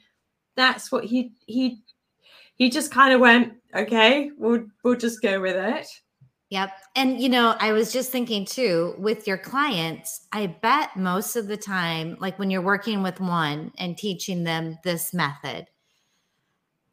that's 0.58 0.92
what 0.92 1.06
he 1.06 1.32
he 1.46 1.80
he 2.56 2.70
just 2.70 2.92
kind 2.92 3.14
of 3.14 3.20
went, 3.20 3.54
okay, 3.76 4.32
we'll 4.38 4.66
we'll 4.84 4.98
just 4.98 5.22
go 5.22 5.40
with 5.42 5.56
it. 5.56 5.88
Yep. 6.50 6.72
And 6.96 7.20
you 7.20 7.30
know, 7.30 7.56
I 7.60 7.72
was 7.72 7.92
just 7.92 8.12
thinking 8.12 8.46
too 8.46 8.96
with 8.98 9.28
your 9.28 9.38
clients, 9.38 10.28
I 10.32 10.48
bet 10.48 10.96
most 10.96 11.36
of 11.36 11.48
the 11.48 11.58
time, 11.58 12.18
like 12.20 12.38
when 12.38 12.50
you're 12.50 12.62
working 12.62 13.02
with 13.04 13.20
one 13.20 13.72
and 13.78 13.98
teaching 13.98 14.44
them 14.44 14.78
this 14.84 15.14
method, 15.14 15.68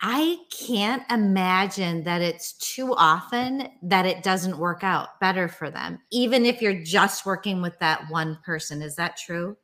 I 0.01 0.39
can't 0.51 1.05
imagine 1.13 2.03
that 2.05 2.23
it's 2.23 2.55
too 2.55 2.93
often 2.97 3.69
that 3.83 4.05
it 4.05 4.25
doesn't 4.25 4.59
work 4.59 4.83
out 4.83 5.21
better 5.21 5.47
for 5.47 5.71
them, 5.71 6.01
even 6.11 6.45
if 6.45 6.61
you're 6.61 6.83
just 6.83 7.25
working 7.25 7.63
with 7.63 7.79
that 7.79 8.11
one 8.11 8.39
person. 8.45 8.83
Is 8.83 8.97
that 8.97 9.17
true? 9.17 9.57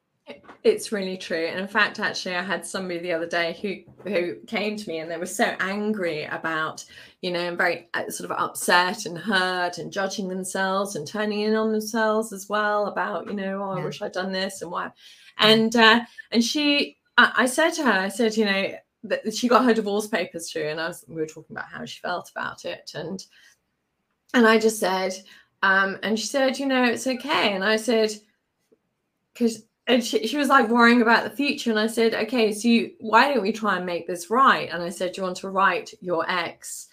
It's 0.64 0.92
really 0.92 1.16
true. 1.16 1.46
And 1.46 1.60
in 1.60 1.68
fact, 1.68 2.00
actually, 2.00 2.34
I 2.34 2.42
had 2.42 2.66
somebody 2.66 2.98
the 3.00 3.12
other 3.12 3.26
day 3.26 3.56
who 3.62 4.10
who 4.10 4.36
came 4.46 4.76
to 4.76 4.88
me 4.88 4.98
and 4.98 5.10
they 5.10 5.16
were 5.16 5.26
so 5.26 5.54
angry 5.60 6.24
about, 6.24 6.84
you 7.22 7.30
know, 7.30 7.40
and 7.40 7.56
very 7.56 7.88
uh, 7.94 8.10
sort 8.10 8.30
of 8.30 8.36
upset 8.38 9.06
and 9.06 9.16
hurt 9.16 9.78
and 9.78 9.92
judging 9.92 10.28
themselves 10.28 10.96
and 10.96 11.06
turning 11.06 11.40
in 11.40 11.54
on 11.54 11.72
themselves 11.72 12.32
as 12.32 12.48
well 12.48 12.86
about, 12.86 13.26
you 13.28 13.34
know, 13.34 13.62
oh, 13.62 13.78
I 13.78 13.84
wish 13.84 14.02
I'd 14.02 14.12
done 14.12 14.32
this 14.32 14.62
and 14.62 14.70
why. 14.70 14.90
And 15.38 15.74
uh, 15.74 16.00
and 16.32 16.42
she, 16.44 16.98
I, 17.16 17.32
I 17.36 17.46
said 17.46 17.70
to 17.74 17.84
her, 17.84 17.92
I 17.92 18.08
said, 18.08 18.36
you 18.36 18.44
know, 18.44 18.72
that 19.04 19.34
she 19.34 19.48
got 19.48 19.64
her 19.64 19.74
divorce 19.74 20.08
papers 20.08 20.50
through, 20.50 20.68
and 20.68 20.80
I 20.80 20.88
was 20.88 21.04
we 21.08 21.16
were 21.16 21.26
talking 21.26 21.56
about 21.56 21.68
how 21.68 21.84
she 21.84 22.00
felt 22.00 22.30
about 22.30 22.64
it, 22.64 22.90
and 22.94 23.24
and 24.34 24.46
I 24.46 24.58
just 24.58 24.80
said, 24.80 25.14
um, 25.62 25.98
and 26.02 26.18
she 26.18 26.26
said, 26.26 26.58
you 26.58 26.66
know, 26.66 26.84
it's 26.84 27.06
okay, 27.06 27.54
and 27.54 27.64
I 27.64 27.76
said, 27.76 28.10
because 29.32 29.62
and 29.88 30.04
she, 30.04 30.26
she 30.26 30.36
was 30.36 30.48
like 30.48 30.68
worrying 30.68 31.02
about 31.02 31.24
the 31.24 31.36
future 31.36 31.70
and 31.70 31.80
i 31.80 31.86
said 31.86 32.14
okay 32.14 32.52
so 32.52 32.68
you, 32.68 32.92
why 33.00 33.32
don't 33.32 33.42
we 33.42 33.52
try 33.52 33.76
and 33.76 33.86
make 33.86 34.06
this 34.06 34.30
right? 34.30 34.68
And 34.70 34.82
i 34.82 34.88
said 34.90 35.16
you 35.16 35.22
want 35.22 35.38
to 35.38 35.50
write 35.50 35.92
your 36.00 36.28
ex 36.30 36.88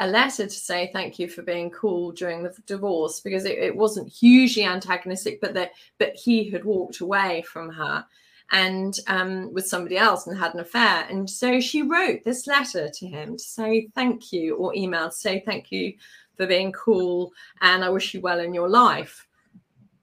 a 0.00 0.06
letter 0.06 0.44
to 0.44 0.50
say 0.50 0.90
thank 0.92 1.18
you 1.18 1.28
for 1.28 1.42
being 1.42 1.70
cool 1.70 2.12
during 2.12 2.42
the 2.42 2.54
divorce? 2.66 3.20
Because 3.20 3.44
it, 3.44 3.58
it 3.58 3.74
wasn't 3.74 4.08
hugely 4.08 4.64
antagonistic 4.64 5.40
but 5.40 5.54
that 5.54 5.72
but 5.98 6.14
he 6.14 6.50
had 6.50 6.64
walked 6.64 7.00
away 7.00 7.42
from 7.42 7.70
her 7.70 8.04
and 8.50 8.98
um, 9.08 9.52
with 9.52 9.66
somebody 9.66 9.98
else 9.98 10.26
and 10.26 10.38
had 10.38 10.54
an 10.54 10.60
affair. 10.60 11.06
And 11.10 11.28
so 11.28 11.60
she 11.60 11.82
wrote 11.82 12.24
this 12.24 12.46
letter 12.46 12.88
to 12.88 13.06
him 13.06 13.36
to 13.36 13.42
say 13.42 13.88
thank 13.94 14.32
you 14.32 14.56
or 14.56 14.74
email 14.74 15.10
to 15.10 15.14
say 15.14 15.42
thank 15.44 15.70
you 15.70 15.92
for 16.38 16.46
being 16.46 16.72
cool 16.72 17.32
and 17.60 17.84
i 17.84 17.90
wish 17.90 18.14
you 18.14 18.20
well 18.20 18.40
in 18.40 18.54
your 18.54 18.68
life. 18.68 19.26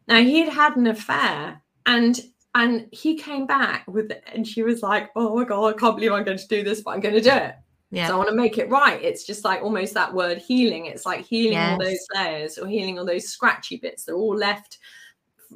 Now 0.08 0.22
he'd 0.22 0.50
had 0.50 0.76
an 0.76 0.88
affair 0.88 1.64
and 1.86 2.20
and 2.56 2.88
he 2.92 3.16
came 3.16 3.46
back 3.46 3.86
with 3.88 4.12
and 4.34 4.48
she 4.48 4.64
was 4.64 4.82
like, 4.82 5.12
Oh 5.16 5.36
my 5.36 5.44
God, 5.44 5.76
I 5.76 5.78
can't 5.78 5.96
believe 5.96 6.12
I'm 6.12 6.24
going 6.24 6.38
to 6.38 6.48
do 6.48 6.64
this, 6.64 6.82
but 6.82 6.92
I'm 6.92 7.02
going 7.02 7.16
to 7.16 7.22
do 7.22 7.30
it. 7.30 7.56
Yeah. 7.92 8.08
So 8.08 8.16
I 8.16 8.18
want 8.18 8.30
to 8.30 8.36
make 8.36 8.58
it 8.58 8.70
right. 8.70 9.02
It's 9.02 9.26
just 9.26 9.46
like 9.46 9.62
almost 9.62 9.94
that 9.94 10.14
word 10.14 10.40
healing. 10.40 10.88
It's 10.88 11.06
like 11.06 11.26
healing 11.26 11.54
yes. 11.54 11.72
all 11.74 11.86
those 11.86 12.08
layers 12.16 12.58
or 12.58 12.68
healing 12.68 12.98
all 12.98 13.06
those 13.06 13.28
scratchy 13.28 13.78
bits. 13.78 14.06
They're 14.06 14.16
all 14.16 14.36
left 14.36 14.80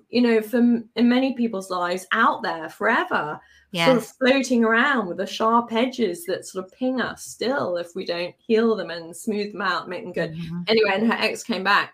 you 0.09 0.21
know, 0.21 0.41
for 0.41 0.57
in 0.57 1.09
many 1.09 1.33
people's 1.33 1.69
lives 1.69 2.07
out 2.11 2.41
there 2.41 2.69
forever, 2.69 3.39
yes. 3.71 3.87
sort 3.87 3.97
of 3.97 4.07
floating 4.07 4.63
around 4.63 5.07
with 5.07 5.17
the 5.17 5.25
sharp 5.25 5.71
edges 5.71 6.25
that 6.25 6.45
sort 6.45 6.65
of 6.65 6.71
ping 6.71 7.01
us 7.01 7.25
still 7.25 7.77
if 7.77 7.89
we 7.95 8.05
don't 8.05 8.33
heal 8.37 8.75
them 8.75 8.89
and 8.89 9.15
smooth 9.15 9.51
them 9.51 9.61
out, 9.61 9.89
make 9.89 10.03
them 10.03 10.13
good. 10.13 10.33
Mhm. 10.33 10.69
Anyway, 10.69 10.91
and 10.93 11.11
her 11.11 11.17
ex 11.19 11.43
came 11.43 11.63
back 11.63 11.93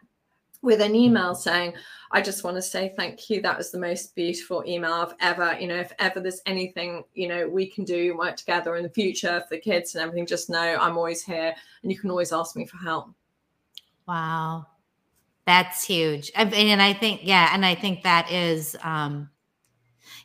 with 0.66 0.82
an 0.82 0.96
email 0.96 1.36
saying, 1.36 1.74
I 2.12 2.22
just 2.22 2.44
want 2.44 2.58
to 2.58 2.62
say 2.62 2.94
thank 2.96 3.30
you. 3.30 3.42
That 3.42 3.58
was 3.58 3.72
the 3.72 3.80
most 3.80 4.16
beautiful 4.16 4.64
email 4.68 4.94
I've 4.94 5.16
ever, 5.20 5.58
you 5.60 5.68
know, 5.68 5.76
if 5.78 5.92
ever 6.00 6.20
there's 6.20 6.42
anything, 6.46 7.04
you 7.14 7.28
know, 7.28 7.48
we 7.48 7.68
can 7.68 7.84
do, 7.84 8.18
work 8.18 8.36
together 8.36 8.76
in 8.76 8.84
the 8.84 8.90
future 8.90 9.42
for 9.42 9.56
the 9.56 9.62
kids 9.62 9.96
and 9.96 10.04
everything, 10.04 10.26
just 10.26 10.50
know 10.50 10.78
I'm 10.80 10.98
always 10.98 11.24
here 11.24 11.54
and 11.84 11.92
you 11.92 11.98
can 11.98 12.10
always 12.10 12.34
ask 12.34 12.56
me 12.56 12.66
for 12.66 12.78
help. 12.78 13.10
Wow. 14.08 14.68
That's 15.46 15.86
huge. 15.86 16.32
I- 16.36 16.44
And 16.44 16.82
I 16.82 16.94
think, 16.94 17.22
yeah, 17.24 17.50
and 17.54 17.66
I 17.66 17.76
think 17.76 18.04
that 18.04 18.32
is 18.32 18.76
um 18.84 19.30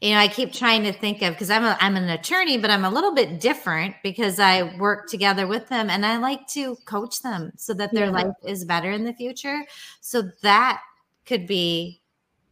you 0.01 0.11
know, 0.13 0.19
I 0.19 0.29
keep 0.29 0.53
trying 0.53 0.83
to 0.85 0.93
think 0.93 1.23
of 1.23 1.35
because 1.35 1.51
I'm 1.51 1.65
a 1.65 1.77
I'm 1.81 1.97
an 1.97 2.09
attorney, 2.09 2.59
but 2.59 2.71
I'm 2.71 2.85
a 2.85 2.91
little 2.91 3.15
bit 3.15 3.41
different 3.41 3.97
because 4.03 4.39
I 4.41 4.77
work 4.79 5.09
together 5.11 5.47
with 5.47 5.69
them 5.69 5.91
and 5.91 6.07
I 6.07 6.17
like 6.19 6.47
to 6.49 6.77
coach 6.87 7.21
them 7.23 7.53
so 7.57 7.75
that 7.75 7.95
their 7.95 8.07
Yeah. 8.07 8.11
life 8.11 8.35
is 8.47 8.65
better 8.65 8.91
in 8.91 9.05
the 9.05 9.13
future. 9.15 9.65
So 10.01 10.23
that 10.43 10.81
could 11.27 11.47
be 11.47 12.03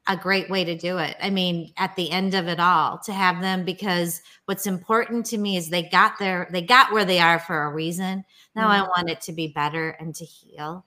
a 0.08 0.16
great 0.16 0.50
way 0.50 0.64
to 0.64 0.76
do 0.76 0.98
it. 0.98 1.16
I 1.22 1.30
mean, 1.30 1.72
at 1.78 1.96
the 1.96 2.10
end 2.10 2.34
of 2.34 2.48
it 2.48 2.60
all, 2.60 2.98
to 3.00 3.12
have 3.14 3.42
them 3.42 3.64
because 3.64 4.22
what's 4.46 4.66
important 4.66 5.26
to 5.28 5.38
me 5.38 5.56
is 5.58 5.70
they 5.70 5.84
got 5.84 6.18
there, 6.18 6.48
they 6.52 6.62
got 6.62 6.92
where 6.92 7.06
they 7.06 7.20
are 7.20 7.38
for 7.40 7.64
a 7.64 7.72
reason. 7.74 8.24
Now 8.56 8.68
I 8.70 8.82
Mhm. 8.82 8.88
want 8.88 9.10
it 9.10 9.22
to 9.22 9.32
be 9.34 9.48
better 9.48 9.90
and 9.90 10.14
to 10.16 10.26
heal. 10.26 10.86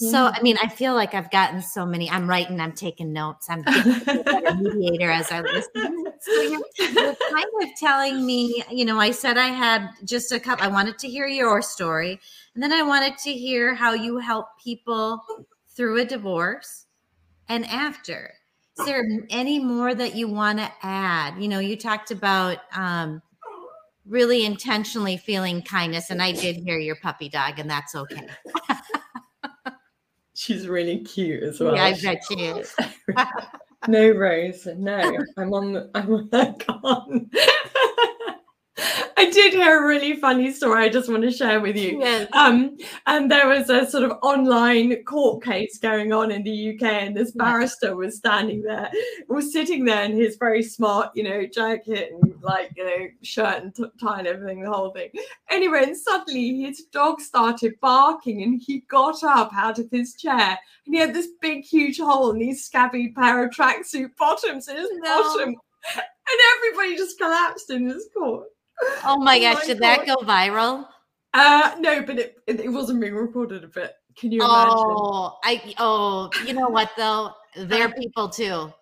So, 0.00 0.30
I 0.32 0.40
mean, 0.42 0.56
I 0.62 0.68
feel 0.68 0.94
like 0.94 1.12
I've 1.14 1.30
gotten 1.32 1.60
so 1.60 1.84
many. 1.84 2.08
I'm 2.08 2.30
writing, 2.30 2.60
I'm 2.60 2.72
taking 2.72 3.12
notes, 3.12 3.48
I'm 3.50 3.64
a 3.66 4.54
mediator 4.54 5.10
as 5.10 5.32
I 5.32 5.40
listen. 5.40 6.06
So 6.20 6.40
you're, 6.40 6.62
you're 6.78 7.16
kind 7.16 7.46
of 7.62 7.68
telling 7.76 8.24
me, 8.24 8.62
you 8.70 8.84
know, 8.84 9.00
I 9.00 9.10
said 9.10 9.36
I 9.36 9.48
had 9.48 9.88
just 10.04 10.30
a 10.30 10.38
couple, 10.38 10.64
I 10.64 10.68
wanted 10.68 10.98
to 11.00 11.08
hear 11.08 11.26
your 11.26 11.62
story. 11.62 12.20
And 12.54 12.62
then 12.62 12.72
I 12.72 12.82
wanted 12.82 13.18
to 13.18 13.32
hear 13.32 13.74
how 13.74 13.92
you 13.92 14.18
help 14.18 14.46
people 14.62 15.20
through 15.74 16.00
a 16.00 16.04
divorce 16.04 16.86
and 17.48 17.66
after. 17.66 18.34
Is 18.78 18.86
there 18.86 19.04
any 19.30 19.58
more 19.58 19.94
that 19.94 20.14
you 20.14 20.28
want 20.28 20.58
to 20.58 20.70
add? 20.82 21.42
You 21.42 21.48
know, 21.48 21.58
you 21.58 21.76
talked 21.76 22.12
about 22.12 22.58
um, 22.72 23.20
really 24.06 24.44
intentionally 24.44 25.16
feeling 25.16 25.62
kindness, 25.62 26.10
and 26.10 26.22
I 26.22 26.32
did 26.32 26.56
hear 26.56 26.78
your 26.78 26.96
puppy 26.96 27.28
dog, 27.28 27.58
and 27.58 27.68
that's 27.68 27.94
okay. 27.94 28.26
She's 30.38 30.68
really 30.68 31.00
cute 31.00 31.42
as 31.42 31.58
well. 31.58 31.74
Yeah, 31.74 31.86
I 31.86 32.00
bet 32.02 32.22
she 32.28 32.36
is. 32.36 32.72
no 33.86 34.10
rose 34.10 34.66
no 34.76 35.24
i'm 35.36 35.54
on 35.54 35.72
the 35.72 35.88
i'm 35.94 36.12
on 36.12 36.28
i 36.32 36.52
can't 36.58 37.32
i 39.16 39.28
did 39.30 39.52
hear 39.52 39.82
a 39.82 39.86
really 39.86 40.14
funny 40.16 40.52
story 40.52 40.84
i 40.84 40.88
just 40.88 41.08
want 41.10 41.22
to 41.22 41.30
share 41.30 41.60
with 41.60 41.76
you. 41.76 41.98
Yes. 42.00 42.28
um 42.32 42.76
and 43.06 43.30
there 43.30 43.48
was 43.48 43.68
a 43.70 43.88
sort 43.90 44.04
of 44.04 44.12
online 44.22 45.02
court 45.04 45.42
case 45.42 45.78
going 45.78 46.12
on 46.12 46.30
in 46.30 46.42
the 46.44 46.70
uk 46.74 46.82
and 46.82 47.16
this 47.16 47.32
barrister 47.32 47.96
was 47.96 48.16
standing 48.16 48.62
there 48.62 48.90
was 49.28 49.52
sitting 49.52 49.84
there 49.84 50.04
in 50.04 50.12
his 50.16 50.36
very 50.36 50.62
smart 50.62 51.10
you 51.14 51.22
know 51.24 51.44
jacket 51.46 52.12
and 52.12 52.34
like 52.42 52.70
you 52.76 52.84
know 52.84 53.06
shirt 53.22 53.62
and 53.62 53.74
tie 54.00 54.18
and 54.20 54.28
everything 54.28 54.62
the 54.62 54.70
whole 54.70 54.90
thing. 54.90 55.10
Anyway 55.50 55.82
and 55.82 55.96
suddenly 55.96 56.60
his 56.62 56.84
dog 56.92 57.20
started 57.20 57.74
barking 57.80 58.42
and 58.42 58.60
he 58.64 58.80
got 58.88 59.22
up 59.24 59.50
out 59.54 59.78
of 59.78 59.88
his 59.90 60.14
chair. 60.14 60.58
And 60.86 60.94
he 60.94 60.98
had 60.98 61.12
this 61.14 61.28
big 61.42 61.64
huge 61.64 61.98
hole 61.98 62.30
in 62.30 62.38
these 62.38 62.64
scabby 62.64 63.08
pair 63.08 63.44
of 63.44 63.50
tracksuit 63.52 64.10
bottoms. 64.16 64.68
In 64.68 64.76
his 64.76 64.88
No. 64.92 65.22
bottom. 65.22 65.54
And 65.96 66.40
everybody 66.56 66.96
just 66.96 67.18
collapsed 67.18 67.70
in 67.70 67.86
his 67.86 68.08
court 68.16 68.48
Oh 69.04 69.18
my 69.18 69.36
Oh 69.38 69.40
gosh, 69.40 69.54
my 69.56 69.66
did 69.66 69.78
that 69.80 70.06
go 70.06 70.16
viral? 70.16 70.86
uh 71.34 71.76
no 71.78 72.02
but 72.02 72.18
it, 72.18 72.36
it, 72.46 72.60
it 72.60 72.68
wasn't 72.70 72.98
being 73.00 73.14
recorded 73.14 73.62
a 73.62 73.68
bit 73.68 73.92
can 74.16 74.32
you 74.32 74.40
imagine 74.42 74.72
Oh, 74.74 75.38
I 75.44 75.74
oh, 75.78 76.30
you 76.46 76.52
know 76.54 76.68
what 76.68 76.90
though? 76.96 77.32
They're 77.56 77.92
people 78.00 78.28
too. 78.28 78.72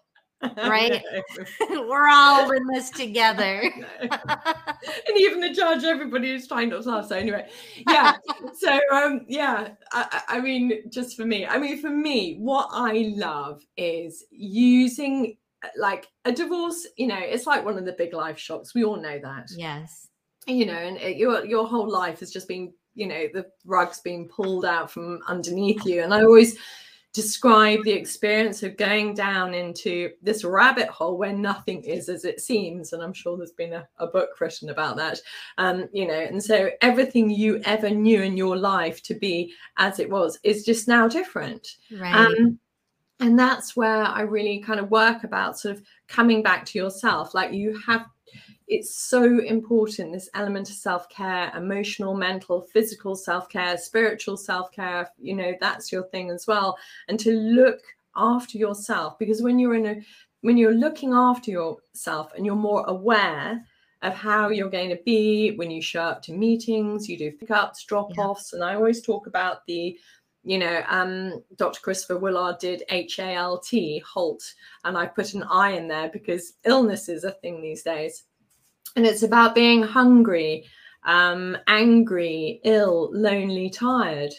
right? 0.57 1.03
We're 1.71 2.09
all 2.09 2.51
in 2.51 2.67
this 2.69 2.91
together. 2.91 3.63
and 4.01 5.17
even 5.17 5.41
the 5.41 5.53
judge, 5.53 5.85
everybody 5.85 6.31
is 6.31 6.47
trying 6.47 6.69
not 6.69 6.83
to 6.83 6.89
laugh. 6.91 7.09
So 7.09 7.17
anyway, 7.17 7.49
yeah. 7.89 8.17
so 8.55 8.79
um, 8.93 9.25
yeah. 9.29 9.71
I, 9.93 10.23
I 10.29 10.41
mean, 10.41 10.91
just 10.91 11.17
for 11.17 11.25
me, 11.25 11.47
I 11.47 11.59
mean, 11.59 11.81
for 11.81 11.91
me, 11.91 12.37
what 12.39 12.69
I 12.71 13.13
love 13.17 13.63
is 13.77 14.25
using 14.31 15.37
like 15.77 16.07
a 16.25 16.33
divorce. 16.33 16.87
You 16.97 17.07
know, 17.09 17.19
it's 17.19 17.47
like 17.47 17.65
one 17.65 17.79
of 17.79 17.85
the 17.85 17.93
big 17.93 18.13
life 18.13 18.39
shocks. 18.39 18.75
We 18.75 18.85
all 18.85 18.97
know 18.97 19.19
that. 19.23 19.49
yes. 19.57 20.09
You 20.49 20.67
know, 20.67 20.75
and 20.75 20.97
it, 20.99 21.17
your 21.17 21.45
your 21.45 21.67
whole 21.67 21.91
life 21.91 22.21
has 22.21 22.31
just 22.31 22.47
been, 22.47 22.73
you 22.95 23.07
know, 23.09 23.27
the 23.35 23.47
rug's 23.65 24.01
being 24.01 24.29
pulled 24.29 24.65
out 24.65 24.91
from 24.91 25.21
underneath 25.27 25.85
you. 25.85 26.03
And 26.03 26.15
I 26.15 26.23
always 26.23 26.57
describe 27.13 27.83
the 27.83 27.91
experience 27.93 28.63
of 28.63 28.77
going 28.77 29.15
down 29.15 29.55
into 29.55 30.11
this 30.23 30.45
rabbit 30.45 30.87
hole 30.89 31.17
where 31.17 31.33
nothing 31.33 31.83
is 31.83 32.11
as 32.11 32.27
it 32.27 32.43
seems 32.43 32.93
and 32.93 33.03
i'm 33.03 33.15
sure 33.15 33.39
there's 33.39 33.53
been 33.53 33.73
a, 33.73 33.89
a 34.01 34.07
book 34.07 34.39
written 34.39 34.69
about 34.69 34.99
that 34.99 35.19
um 35.57 35.89
you 35.95 36.07
know 36.07 36.13
and 36.13 36.45
so 36.45 36.69
everything 36.83 37.31
you 37.31 37.59
ever 37.65 37.89
knew 37.89 38.21
in 38.21 38.37
your 38.37 38.55
life 38.55 39.03
to 39.03 39.15
be 39.15 39.51
as 39.79 39.99
it 39.99 40.11
was 40.11 40.39
is 40.43 40.63
just 40.63 40.89
now 40.89 41.09
different 41.09 41.67
Right. 41.91 42.15
um 42.15 42.59
and 43.21 43.39
that's 43.39 43.75
where 43.77 44.05
i 44.05 44.21
really 44.21 44.59
kind 44.59 44.79
of 44.79 44.91
work 44.91 45.25
about 45.25 45.59
sort 45.59 45.77
of 45.77 45.83
coming 46.09 46.43
back 46.43 46.65
to 46.67 46.79
yourself. 46.79 47.35
Like 47.35 47.53
you 47.53 47.79
have 47.87 48.07
it's 48.69 48.97
so 48.97 49.39
important 49.41 50.13
this 50.13 50.29
element 50.35 50.69
of 50.69 50.75
self-care 50.75 51.53
emotional 51.57 52.15
mental 52.17 52.63
physical 52.73 53.15
self-care 53.15 53.79
spiritual 53.79 54.37
self-care 54.37 55.09
you 55.19 55.37
know 55.37 55.55
that's 55.61 55.93
your 55.93 56.05
thing 56.05 56.31
as 56.31 56.47
well. 56.47 56.77
And 57.09 57.19
to 57.21 57.33
look 57.33 57.81
after 58.17 58.59
yourself 58.59 59.19
because 59.19 59.43
when 59.43 59.59
you're 59.59 59.75
in 59.75 59.87
a 59.87 59.97
when 60.41 60.57
you're 60.57 60.75
looking 60.75 61.13
after 61.13 61.51
yourself 61.51 62.33
and 62.35 62.45
you're 62.45 62.55
more 62.57 62.85
aware 62.87 63.65
of 64.03 64.15
how 64.15 64.49
you're 64.49 64.71
going 64.71 64.91
to 64.91 65.01
be 65.05 65.53
when 65.57 65.71
you 65.71 65.81
show 65.81 66.03
up 66.03 66.23
to 66.23 66.33
meetings 66.33 67.09
you 67.09 67.17
do 67.17 67.31
pickups 67.31 67.85
drop-offs 67.85 68.53
and 68.53 68.63
i 68.63 68.75
always 68.75 69.03
talk 69.03 69.27
about 69.27 69.67
the 69.67 69.99
you 70.47 70.59
know 70.59 70.83
um 70.89 71.43
dr 71.57 71.81
christopher 71.81 72.17
willard 72.17 72.57
did 72.59 72.85
h-a-l-t 72.89 73.99
halt 74.07 74.43
and 74.85 74.97
i 74.97 75.05
put 75.05 75.35
an 75.35 75.43
i 75.51 75.71
in 75.71 75.89
there 75.89 76.09
because 76.09 76.55
illness 76.65 77.09
is 77.09 77.25
a 77.25 77.33
thing 77.33 77.61
these 77.61 77.83
days. 77.83 78.25
And 78.95 79.05
it's 79.05 79.25
about 79.25 79.55
being 79.55 79.83
hungry 79.83 80.65
um 81.05 81.59
angry 81.67 82.61
ill 82.65 83.11
lonely 83.13 83.69
tired 83.69 84.33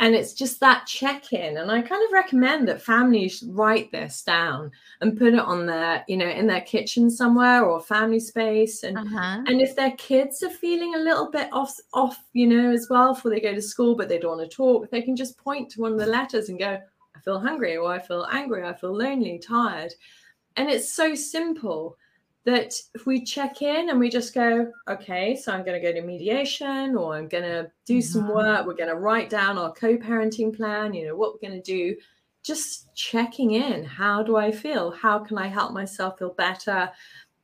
and 0.00 0.14
it's 0.14 0.32
just 0.32 0.60
that 0.60 0.86
check-in. 0.86 1.56
And 1.56 1.70
i 1.70 1.82
kind 1.82 2.02
of 2.06 2.12
recommend 2.12 2.68
that 2.68 2.80
families 2.82 3.42
write 3.48 3.90
this 3.90 4.22
down 4.22 4.70
and 5.00 5.18
put 5.18 5.34
it 5.34 5.40
on 5.40 5.66
their 5.66 6.04
you 6.08 6.16
know 6.16 6.28
in 6.28 6.46
their 6.46 6.60
kitchen 6.60 7.10
somewhere 7.10 7.64
or 7.64 7.80
family 7.80 8.20
space. 8.20 8.84
And 8.84 8.96
Uh-huh. 8.98 9.42
and 9.46 9.60
if 9.60 9.74
their 9.74 9.92
kids 9.92 10.42
are 10.42 10.50
feeling 10.50 10.94
a 10.94 10.98
little 11.08 11.30
bit 11.30 11.48
off 11.52 11.74
off 11.92 12.18
you 12.32 12.46
know 12.46 12.70
as 12.70 12.86
well 12.90 13.14
before 13.14 13.30
they 13.32 13.40
go 13.40 13.54
to 13.54 13.62
school 13.62 13.94
but 13.96 14.08
they 14.08 14.18
don't 14.18 14.38
want 14.38 14.50
to 14.50 14.56
talk 14.56 14.90
they 14.90 15.02
can 15.02 15.16
just 15.16 15.36
point 15.38 15.70
to 15.70 15.80
one 15.80 15.92
of 15.92 15.98
the 15.98 16.06
letters 16.06 16.48
and 16.48 16.58
go 16.58 16.78
i 17.16 17.20
feel 17.20 17.40
hungry 17.40 17.76
or 17.76 17.90
i 17.92 17.98
feel 17.98 18.26
angry 18.30 18.62
i 18.64 18.72
feel 18.74 18.94
lonely 18.96 19.38
tired. 19.38 19.92
And 20.56 20.68
it's 20.68 20.92
so 20.92 21.14
simple 21.14 21.96
that 22.48 22.72
if 22.94 23.04
we 23.06 23.22
check 23.24 23.60
in 23.62 23.90
and 23.90 23.98
we 24.00 24.08
just 24.08 24.32
go 24.34 24.72
okay 24.88 25.36
so 25.36 25.52
i'm 25.52 25.64
going 25.64 25.80
to 25.80 25.86
go 25.86 25.92
to 25.92 26.06
mediation 26.06 26.96
or 26.96 27.14
i'm 27.14 27.28
going 27.28 27.44
to 27.44 27.70
do 27.84 28.00
some 28.00 28.26
work 28.28 28.66
we're 28.66 28.74
going 28.74 28.88
to 28.88 28.96
write 28.96 29.28
down 29.28 29.58
our 29.58 29.72
co-parenting 29.72 30.56
plan 30.56 30.94
you 30.94 31.06
know 31.06 31.14
what 31.16 31.32
we're 31.34 31.48
going 31.48 31.62
to 31.62 31.72
do 31.72 31.94
just 32.42 32.92
checking 32.94 33.52
in 33.52 33.84
how 33.84 34.22
do 34.22 34.36
i 34.36 34.50
feel 34.50 34.90
how 34.90 35.18
can 35.18 35.36
i 35.36 35.46
help 35.46 35.72
myself 35.72 36.18
feel 36.18 36.32
better 36.34 36.90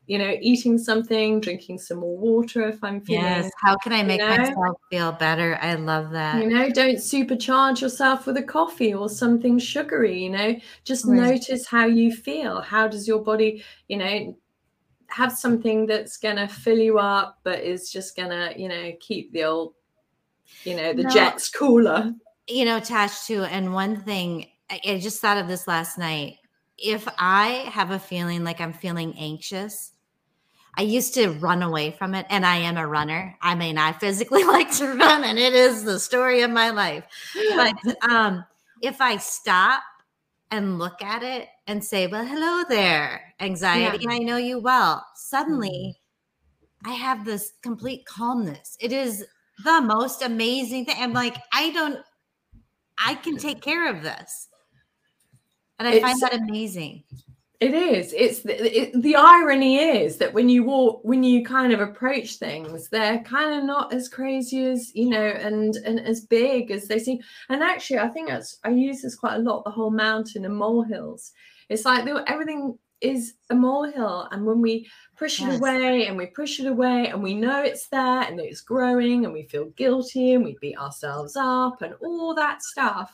you 0.07 0.19
know 0.19 0.37
eating 0.41 0.79
something 0.79 1.41
drinking 1.41 1.79
some 1.79 1.99
more 1.99 2.17
water 2.17 2.69
if 2.69 2.83
i'm 2.83 3.01
feeling 3.01 3.25
Yes. 3.25 3.51
How 3.63 3.77
can 3.77 3.93
I 3.93 4.03
make 4.03 4.21
know? 4.21 4.37
myself 4.37 4.77
feel 4.91 5.13
better? 5.13 5.59
I 5.61 5.75
love 5.75 6.11
that. 6.13 6.43
you 6.43 6.49
know 6.49 6.69
don't 6.71 6.97
supercharge 6.97 7.81
yourself 7.81 8.27
with 8.27 8.37
a 8.37 8.43
coffee 8.43 8.95
or 8.95 9.09
something 9.09 9.59
sugary 9.59 10.25
you 10.25 10.31
know 10.31 10.57
just 10.85 11.05
Right. 11.07 11.17
notice 11.17 11.67
how 11.67 11.85
you 11.87 12.11
feel 12.15 12.61
how 12.61 12.89
does 12.89 13.07
your 13.07 13.23
body 13.23 13.63
you 13.89 13.97
know 13.99 14.37
have 15.15 15.33
something 15.33 15.87
that's 15.87 16.17
gonna 16.17 16.49
fill 16.49 16.79
you 16.79 16.99
up 16.99 17.39
but 17.45 17.61
is 17.61 17.91
just 17.91 18.17
gonna 18.17 18.53
you 18.57 18.69
know 18.69 18.93
keep 19.01 19.33
the 19.33 19.45
old 19.45 19.75
you 20.65 20.75
know 20.75 20.93
the 20.93 21.05
No. 21.05 21.11
jets 21.11 21.49
cooler 21.49 22.15
you 22.49 22.65
know, 22.65 22.81
Tosh, 22.81 23.27
too. 23.27 23.45
And 23.45 23.73
one 23.73 24.03
thing, 24.03 24.47
I, 24.71 24.81
I 24.87 24.99
just 24.99 25.21
thought 25.21 25.39
of 25.39 25.49
this 25.49 25.67
last 25.67 25.99
night. 25.99 26.37
If 26.77 27.07
I 27.19 27.69
have 27.73 27.91
a 27.91 27.99
feeling 27.99 28.45
like 28.45 28.61
I'm 28.61 28.73
feeling 28.73 29.15
anxious, 29.19 29.93
I 30.77 30.83
used 30.83 31.15
to 31.15 31.31
run 31.31 31.63
away 31.63 31.93
from 31.93 32.15
it, 32.15 32.27
and 32.31 32.45
I 32.45 32.57
am 32.57 32.77
a 32.77 32.87
runner. 32.87 33.37
I 33.41 33.55
mean, 33.55 33.79
I 33.79 33.93
physically 33.93 34.45
like 34.45 34.71
to 34.77 34.89
run, 34.89 35.25
and 35.25 35.39
it 35.39 35.55
is 35.55 35.85
the 35.85 36.01
story 36.01 36.43
of 36.43 36.51
my 36.51 36.71
life. 36.71 37.05
But 37.57 37.75
um, 38.11 38.45
if 38.83 39.01
I 39.01 39.17
stop 39.19 39.83
and 40.51 40.79
look 40.79 41.01
at 41.03 41.23
it 41.23 41.49
and 41.67 41.83
say, 41.83 42.07
Well, 42.07 42.25
hello 42.25 42.65
there, 42.69 43.35
anxiety. 43.41 44.05
Yeah. 44.05 44.13
I 44.13 44.19
know 44.19 44.37
you 44.37 44.59
well. 44.59 45.05
Suddenly, 45.17 45.97
mm-hmm. 46.85 46.91
I 46.91 46.95
have 46.95 47.25
this 47.25 47.53
complete 47.63 48.05
calmness. 48.07 48.77
It 48.81 48.93
is 48.93 49.25
the 49.65 49.81
most 49.81 50.23
amazing 50.23 50.85
thing. 50.87 50.97
I'm 50.99 51.13
like, 51.13 51.37
I 51.53 51.71
don't, 51.71 51.99
I 52.99 53.15
can 53.15 53.37
take 53.37 53.61
care 53.61 53.91
of 53.91 54.03
this. 54.03 54.49
And 55.79 55.89
I 55.89 55.95
it's, 55.95 56.03
find 56.03 56.21
that 56.21 56.35
amazing. 56.35 57.05
It 57.61 57.73
is. 57.73 58.13
It's 58.13 58.41
the, 58.41 58.81
it, 58.81 59.01
the 59.01 59.17
irony 59.17 59.79
is 59.79 60.19
that 60.19 60.35
when 60.35 60.49
you 60.49 60.65
walk, 60.65 61.01
when 61.03 61.23
you 61.23 61.45
kind 61.45 61.73
of 61.73 61.81
approach 61.81 62.35
things, 62.35 62.89
they're 62.91 63.21
kind 63.21 63.59
of 63.59 63.65
not 63.65 63.95
as 63.95 64.09
crazy 64.09 64.67
as 64.67 64.95
you 64.95 65.09
know, 65.09 65.29
and 65.29 65.75
and 65.77 66.01
as 66.01 66.23
big 66.23 66.71
as 66.71 66.89
they 66.89 66.99
seem. 66.99 67.21
And 67.49 67.63
actually, 67.63 68.01
I 68.01 68.09
think 68.09 68.29
that's 68.29 68.59
I 68.65 68.71
use 68.71 69.03
this 69.03 69.15
quite 69.15 69.37
a 69.37 69.39
lot. 69.39 69.65
The 69.65 69.71
whole 69.71 69.91
mountain 69.91 70.45
and 70.45 70.57
molehills. 70.57 71.33
It's 71.69 71.85
like 71.85 72.07
everything 72.27 72.79
is 73.01 73.35
a 73.51 73.55
molehill, 73.55 74.29
and 74.31 74.47
when 74.47 74.61
we 74.61 74.89
push 75.17 75.41
yes. 75.41 75.55
it 75.55 75.59
away 75.59 76.07
and 76.07 76.17
we 76.17 76.27
push 76.27 76.61
it 76.61 76.67
away, 76.67 77.09
and 77.09 77.23
we 77.23 77.35
know 77.35 77.63
it's 77.63 77.89
there 77.89 78.23
and 78.23 78.41
it's 78.41 78.61
growing, 78.61 79.25
and 79.25 79.33
we 79.35 79.43
feel 79.45 79.67
guilty 79.71 80.35
and 80.35 80.45
we 80.45 80.57
beat 80.61 80.79
ourselves 80.79 81.37
up 81.37 81.83
and 81.83 81.95
all 82.01 82.35
that 82.35 82.63
stuff 82.63 83.13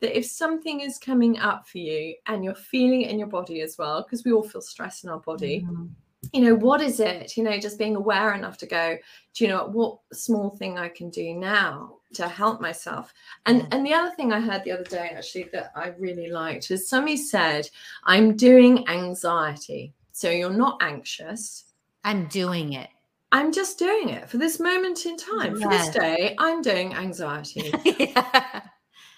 that 0.00 0.16
if 0.16 0.24
something 0.24 0.80
is 0.80 0.98
coming 0.98 1.38
up 1.38 1.68
for 1.68 1.78
you 1.78 2.14
and 2.26 2.42
you're 2.42 2.54
feeling 2.54 3.02
it 3.02 3.10
in 3.10 3.18
your 3.18 3.28
body 3.28 3.60
as 3.60 3.76
well, 3.78 4.02
because 4.02 4.24
we 4.24 4.32
all 4.32 4.42
feel 4.42 4.62
stress 4.62 5.04
in 5.04 5.10
our 5.10 5.20
body, 5.20 5.60
mm-hmm. 5.60 5.86
you 6.32 6.40
know, 6.40 6.54
what 6.54 6.80
is 6.80 7.00
it? 7.00 7.36
You 7.36 7.44
know, 7.44 7.58
just 7.58 7.78
being 7.78 7.96
aware 7.96 8.32
enough 8.34 8.56
to 8.58 8.66
go, 8.66 8.96
do 9.34 9.44
you 9.44 9.50
know 9.50 9.66
what 9.66 9.98
small 10.12 10.50
thing 10.50 10.78
I 10.78 10.88
can 10.88 11.10
do 11.10 11.34
now 11.34 11.96
to 12.14 12.28
help 12.28 12.60
myself? 12.60 13.12
And 13.46 13.66
and 13.72 13.84
the 13.84 13.94
other 13.94 14.14
thing 14.14 14.32
I 14.32 14.40
heard 14.40 14.64
the 14.64 14.72
other 14.72 14.84
day 14.84 15.12
actually 15.14 15.48
that 15.52 15.72
I 15.74 15.88
really 15.98 16.30
liked 16.30 16.70
is 16.70 16.88
somebody 16.88 17.16
said, 17.16 17.68
I'm 18.04 18.36
doing 18.36 18.88
anxiety. 18.88 19.94
So 20.12 20.30
you're 20.30 20.50
not 20.50 20.82
anxious. 20.82 21.64
I'm 22.04 22.26
doing 22.26 22.74
it. 22.74 22.88
I'm 23.32 23.52
just 23.52 23.78
doing 23.78 24.08
it 24.08 24.28
for 24.28 24.38
this 24.38 24.58
moment 24.58 25.06
in 25.06 25.16
time. 25.16 25.56
Yes. 25.56 25.62
For 25.62 25.68
this 25.68 25.88
day, 25.90 26.34
I'm 26.38 26.62
doing 26.62 26.94
anxiety. 26.94 27.72
yeah 27.84 28.62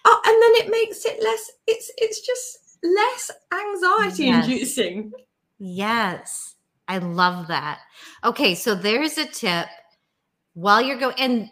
oh, 0.05 0.21
and 0.25 0.43
then 0.43 0.67
it 0.67 0.71
makes 0.71 1.05
it 1.05 1.23
less 1.23 1.51
it's 1.67 1.91
it's 1.99 2.21
just 2.21 2.79
less 2.83 3.31
anxiety 3.53 4.25
yes. 4.25 4.45
inducing 4.45 5.13
yes 5.59 6.57
i 6.89 6.99
love 6.99 7.47
that 7.47 7.81
okay 8.25 8.55
so 8.55 8.75
there's 8.75 9.19
a 9.19 9.27
tip 9.27 9.67
while 10.55 10.83
you're 10.83 10.99
going 10.99 11.15
and 11.19 11.51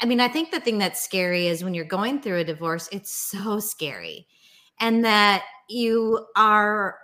i 0.00 0.06
mean 0.06 0.20
i 0.20 0.28
think 0.28 0.50
the 0.50 0.60
thing 0.60 0.78
that's 0.78 1.02
scary 1.02 1.46
is 1.46 1.64
when 1.64 1.74
you're 1.74 1.84
going 1.84 2.20
through 2.20 2.38
a 2.38 2.44
divorce 2.44 2.88
it's 2.92 3.12
so 3.12 3.58
scary 3.58 4.26
and 4.80 5.04
that 5.04 5.44
you 5.68 6.26
are 6.36 6.98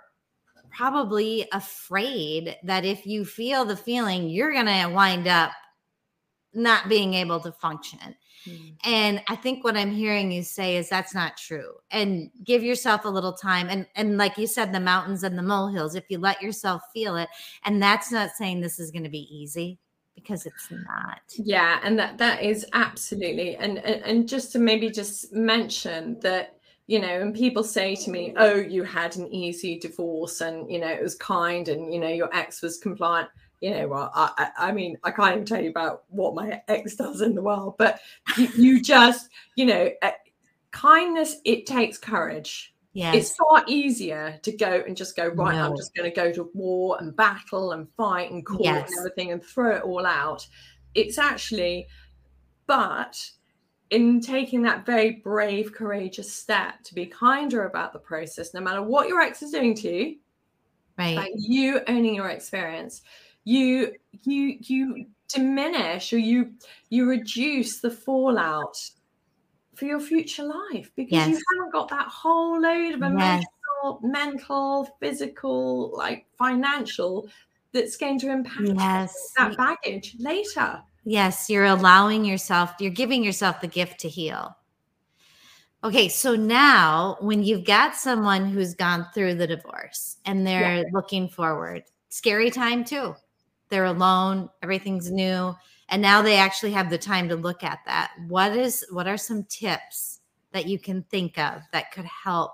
probably 0.71 1.47
afraid 1.53 2.57
that 2.63 2.83
if 2.83 3.05
you 3.05 3.23
feel 3.23 3.63
the 3.63 3.77
feeling 3.77 4.29
you're 4.29 4.51
going 4.51 4.65
to 4.65 4.87
wind 4.93 5.27
up 5.27 5.51
not 6.53 6.89
being 6.89 7.13
able 7.13 7.39
to 7.39 7.51
function 7.51 8.15
Mm. 8.47 8.75
And 8.83 9.23
I 9.27 9.35
think 9.35 9.63
what 9.63 9.77
I'm 9.77 9.91
hearing 9.91 10.31
you 10.31 10.43
say 10.43 10.77
is 10.77 10.89
that's 10.89 11.15
not 11.15 11.37
true. 11.37 11.73
And 11.91 12.29
give 12.43 12.63
yourself 12.63 13.05
a 13.05 13.09
little 13.09 13.33
time. 13.33 13.67
And 13.69 13.87
and 13.95 14.17
like 14.17 14.37
you 14.37 14.47
said, 14.47 14.71
the 14.71 14.79
mountains 14.79 15.23
and 15.23 15.37
the 15.37 15.43
molehills, 15.43 15.95
if 15.95 16.05
you 16.09 16.19
let 16.19 16.41
yourself 16.41 16.81
feel 16.93 17.15
it, 17.17 17.29
and 17.63 17.81
that's 17.81 18.11
not 18.11 18.31
saying 18.31 18.61
this 18.61 18.79
is 18.79 18.91
going 18.91 19.03
to 19.03 19.09
be 19.09 19.27
easy 19.35 19.79
because 20.15 20.45
it's 20.45 20.71
not. 20.71 21.21
Yeah, 21.35 21.79
and 21.83 21.99
that 21.99 22.17
that 22.17 22.41
is 22.41 22.65
absolutely. 22.73 23.55
And 23.57 23.77
and, 23.79 24.03
and 24.03 24.27
just 24.27 24.51
to 24.53 24.59
maybe 24.59 24.89
just 24.89 25.33
mention 25.33 26.19
that 26.21 26.57
you 26.87 26.99
know, 26.99 27.19
and 27.21 27.33
people 27.33 27.63
say 27.63 27.95
to 27.95 28.11
me, 28.11 28.33
"Oh, 28.37 28.55
you 28.55 28.83
had 28.83 29.15
an 29.17 29.31
easy 29.33 29.79
divorce, 29.79 30.41
and 30.41 30.69
you 30.71 30.79
know 30.79 30.87
it 30.87 31.01
was 31.01 31.15
kind, 31.15 31.67
and 31.67 31.93
you 31.93 31.99
know 31.99 32.09
your 32.09 32.33
ex 32.35 32.61
was 32.61 32.77
compliant." 32.77 33.29
you 33.61 33.71
know 33.71 33.87
well 33.87 34.11
I, 34.13 34.49
I 34.57 34.71
mean 34.71 34.97
i 35.03 35.11
can't 35.11 35.33
even 35.33 35.45
tell 35.45 35.61
you 35.61 35.69
about 35.69 36.03
what 36.09 36.35
my 36.35 36.61
ex 36.67 36.95
does 36.95 37.21
in 37.21 37.35
the 37.35 37.41
world 37.41 37.75
but 37.77 37.99
you, 38.37 38.49
you 38.57 38.81
just 38.81 39.29
you 39.55 39.65
know 39.65 39.89
uh, 40.01 40.11
kindness 40.71 41.37
it 41.45 41.65
takes 41.65 41.97
courage 41.97 42.74
Yes. 42.95 43.15
It's 43.15 43.35
far 43.35 43.61
easier 43.67 44.39
to 44.41 44.55
go 44.55 44.81
and 44.87 44.95
just 44.95 45.17
go, 45.17 45.27
right, 45.27 45.55
no. 45.55 45.65
I'm 45.65 45.75
just 45.75 45.93
going 45.93 46.09
to 46.09 46.15
go 46.15 46.31
to 46.31 46.49
war 46.53 46.95
and 47.01 47.13
battle 47.13 47.73
and 47.73 47.89
fight 47.97 48.31
and 48.31 48.45
court 48.45 48.61
yes. 48.63 48.89
and 48.89 48.99
everything 48.99 49.33
and 49.33 49.43
throw 49.43 49.75
it 49.75 49.83
all 49.83 50.05
out. 50.05 50.47
It's 50.93 51.17
actually, 51.17 51.87
but 52.67 53.21
in 53.89 54.21
taking 54.21 54.61
that 54.61 54.85
very 54.85 55.11
brave, 55.11 55.73
courageous 55.73 56.33
step 56.33 56.83
to 56.85 56.95
be 56.95 57.05
kinder 57.05 57.65
about 57.65 57.91
the 57.91 57.99
process, 57.99 58.53
no 58.53 58.61
matter 58.61 58.81
what 58.81 59.09
your 59.09 59.19
ex 59.19 59.43
is 59.43 59.51
doing 59.51 59.75
to 59.75 59.93
you, 59.93 60.15
right? 60.97 61.17
Like 61.17 61.33
you 61.35 61.81
owning 61.89 62.15
your 62.15 62.29
experience, 62.29 63.01
you 63.43 63.91
you 64.23 64.57
you 64.61 65.05
diminish 65.27 66.13
or 66.13 66.17
you 66.17 66.53
you 66.89 67.09
reduce 67.09 67.81
the 67.81 67.91
fallout 67.91 68.77
for 69.75 69.85
your 69.85 69.99
future 69.99 70.43
life 70.43 70.91
because 70.95 71.11
yes. 71.11 71.29
you 71.29 71.41
haven't 71.53 71.71
got 71.71 71.89
that 71.89 72.07
whole 72.07 72.59
load 72.59 72.93
of 72.93 73.01
emotional, 73.01 73.43
yes. 73.83 73.99
mental, 74.01 74.89
physical, 74.99 75.95
like 75.95 76.25
financial 76.37 77.27
that's 77.73 77.97
going 77.97 78.19
to 78.19 78.31
impact 78.31 78.69
yes. 78.75 79.31
that 79.37 79.57
baggage 79.57 80.15
later. 80.19 80.81
Yes, 81.03 81.49
you're 81.49 81.65
allowing 81.65 82.25
yourself, 82.25 82.71
you're 82.79 82.91
giving 82.91 83.23
yourself 83.23 83.61
the 83.61 83.67
gift 83.67 83.99
to 84.01 84.09
heal. 84.09 84.57
Okay, 85.83 86.09
so 86.09 86.35
now 86.35 87.17
when 87.19 87.43
you've 87.43 87.65
got 87.65 87.95
someone 87.95 88.47
who's 88.47 88.73
gone 88.73 89.05
through 89.13 89.35
the 89.35 89.45
divorce 89.45 90.17
and 90.25 90.47
they're 90.47 90.77
yeah. 90.77 90.83
looking 90.91 91.29
forward, 91.29 91.83
scary 92.09 92.49
time 92.49 92.83
too 92.83 93.15
they're 93.69 93.85
alone, 93.85 94.49
everything's 94.61 95.11
new, 95.11 95.55
and 95.89 96.01
now 96.01 96.21
they 96.21 96.37
actually 96.37 96.71
have 96.71 96.89
the 96.89 96.97
time 96.97 97.29
to 97.29 97.35
look 97.35 97.63
at 97.63 97.79
that. 97.85 98.11
What 98.27 98.55
is 98.55 98.85
what 98.91 99.07
are 99.07 99.17
some 99.17 99.43
tips 99.43 100.19
that 100.51 100.67
you 100.67 100.79
can 100.79 101.03
think 101.03 101.37
of 101.37 101.61
that 101.73 101.91
could 101.91 102.05
help? 102.05 102.51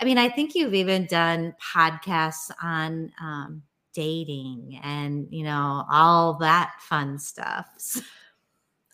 I 0.00 0.04
mean, 0.04 0.18
I 0.18 0.28
think 0.28 0.54
you've 0.54 0.74
even 0.74 1.06
done 1.06 1.54
podcasts 1.60 2.50
on 2.62 3.12
um, 3.20 3.62
dating 3.92 4.80
and 4.82 5.26
you 5.30 5.44
know 5.44 5.84
all 5.90 6.34
that 6.34 6.74
fun 6.80 7.18
stuff. 7.18 8.00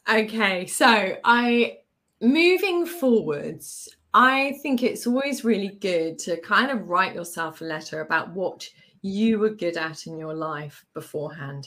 Okay, 0.09 0.67
so 0.67 1.17
I 1.25 1.79
moving 2.21 2.87
forwards, 2.87 3.89
I 4.15 4.57
think 4.63 4.85
it's 4.85 5.05
always 5.05 5.45
really 5.45 5.77
good 5.81 6.19
to 6.21 6.41
kind 6.43 6.71
of 6.71 6.89
write 6.89 7.15
yourself 7.15 7.61
a 7.61 7.65
letter 7.65 8.03
about 8.03 8.31
what 8.31 8.69
you 9.03 9.41
were 9.41 9.51
good 9.51 9.77
at 9.77 10.07
in 10.07 10.17
your 10.17 10.33
life 10.33 10.85
beforehand 10.95 11.67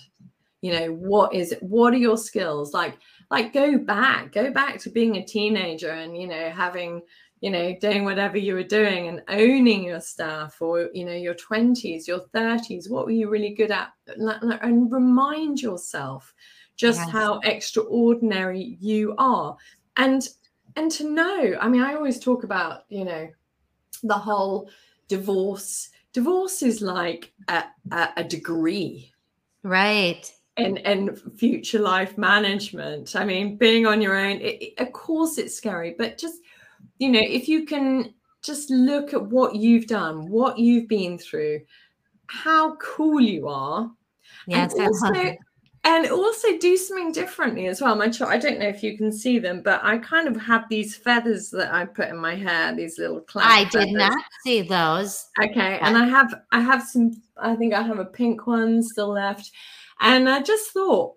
you 0.62 0.74
know 0.74 0.88
what 0.88 1.34
is 1.34 1.52
it 1.52 1.64
what 1.64 1.94
are 1.94 1.98
your 1.98 2.18
skills? 2.18 2.74
Like 2.74 2.98
like 3.32 3.54
go 3.54 3.78
back 3.78 4.32
go 4.32 4.52
back 4.52 4.80
to 4.80 4.90
being 4.90 5.18
a 5.18 5.26
teenager 5.26 5.92
and 5.92 6.18
you 6.18 6.28
know 6.28 6.50
having 6.50 7.02
you 7.42 7.50
know 7.50 7.76
doing 7.80 8.04
whatever 8.04 8.38
you 8.38 8.54
were 8.54 8.64
doing 8.64 9.08
and 9.08 9.24
owning 9.30 9.84
your 9.84 10.02
stuff 10.02 10.62
or 10.62 10.90
you 10.94 11.06
know 11.06 11.14
your 11.14 11.36
20s 11.36 12.08
your 12.08 12.22
30s 12.36 12.90
what 12.90 13.06
were 13.06 13.12
you 13.12 13.30
really 13.30 13.54
good 13.54 13.72
at? 13.72 13.94
And 14.08 14.92
remind 14.92 15.62
yourself 15.62 16.34
just 16.76 17.00
yes. 17.00 17.10
how 17.10 17.40
extraordinary 17.44 18.78
you 18.80 19.16
are. 19.18 19.56
And 19.98 20.28
and 20.76 20.92
to 20.92 21.10
know 21.10 21.58
i 21.60 21.68
mean 21.68 21.82
i 21.82 21.96
always 21.96 22.20
talk 22.20 22.44
about 22.44 22.84
you 22.90 23.04
know 23.04 23.28
the 24.04 24.14
whole 24.14 24.70
divorce. 25.08 25.90
Divorce 26.14 26.64
is 26.64 26.82
like 26.82 27.34
a, 27.48 27.66
a, 27.92 28.10
a 28.18 28.24
degree. 28.24 29.12
Right 29.64 30.32
and 30.60 30.80
and 30.80 31.20
future 31.38 31.80
life 31.80 32.18
management 32.18 33.16
i 33.16 33.24
mean 33.24 33.58
being 33.58 33.86
on 33.86 34.02
your 34.02 34.16
own 34.16 34.38
it, 34.42 34.62
it, 34.62 34.74
of 34.80 34.92
course 34.94 35.38
it's 35.38 35.56
scary 35.56 35.96
but 35.98 36.18
just 36.18 36.42
you 36.98 37.10
know 37.10 37.22
if 37.22 37.48
you 37.48 37.66
can 37.66 38.14
just 38.42 38.70
look 38.70 39.14
at 39.14 39.26
what 39.26 39.56
you've 39.56 39.88
done 39.88 40.30
what 40.30 40.58
you've 40.58 40.88
been 40.88 41.18
through 41.18 41.60
how 42.28 42.76
cool 42.76 43.20
you 43.20 43.48
are 43.48 43.92
yes 44.48 44.74
and 44.74 44.88
also, 44.88 45.38
and 45.84 46.08
also 46.08 46.58
do 46.58 46.76
something 46.76 47.12
differently 47.12 47.68
as 47.68 47.82
well. 47.82 47.96
My 47.96 48.10
child, 48.10 48.32
I 48.32 48.38
don't 48.38 48.60
know 48.60 48.68
if 48.68 48.84
you 48.84 48.98
can 48.98 49.12
see 49.12 49.40
them, 49.40 49.62
but 49.62 49.82
I 49.84 49.98
kind 49.98 50.28
of 50.28 50.40
have 50.42 50.68
these 50.70 50.96
feathers 50.96 51.50
that 51.52 51.74
I 51.74 51.86
put 51.86 52.10
in 52.10 52.18
my 52.18 52.36
hair, 52.36 52.76
these 52.76 53.00
little 53.00 53.22
cloud. 53.22 53.46
I 53.48 53.64
did 53.66 53.92
not 53.92 54.22
see 54.44 54.62
those. 54.62 55.28
Okay, 55.42 55.80
and 55.82 55.98
I 55.98 56.06
have 56.06 56.34
I 56.52 56.60
have 56.60 56.84
some. 56.84 57.22
I 57.38 57.56
think 57.56 57.74
I 57.74 57.82
have 57.82 58.00
a 58.00 58.06
pink 58.06 58.46
one 58.46 58.84
still 58.84 59.14
left, 59.14 59.52
and 60.00 60.30
I 60.30 60.42
just 60.42 60.72
thought 60.72 61.16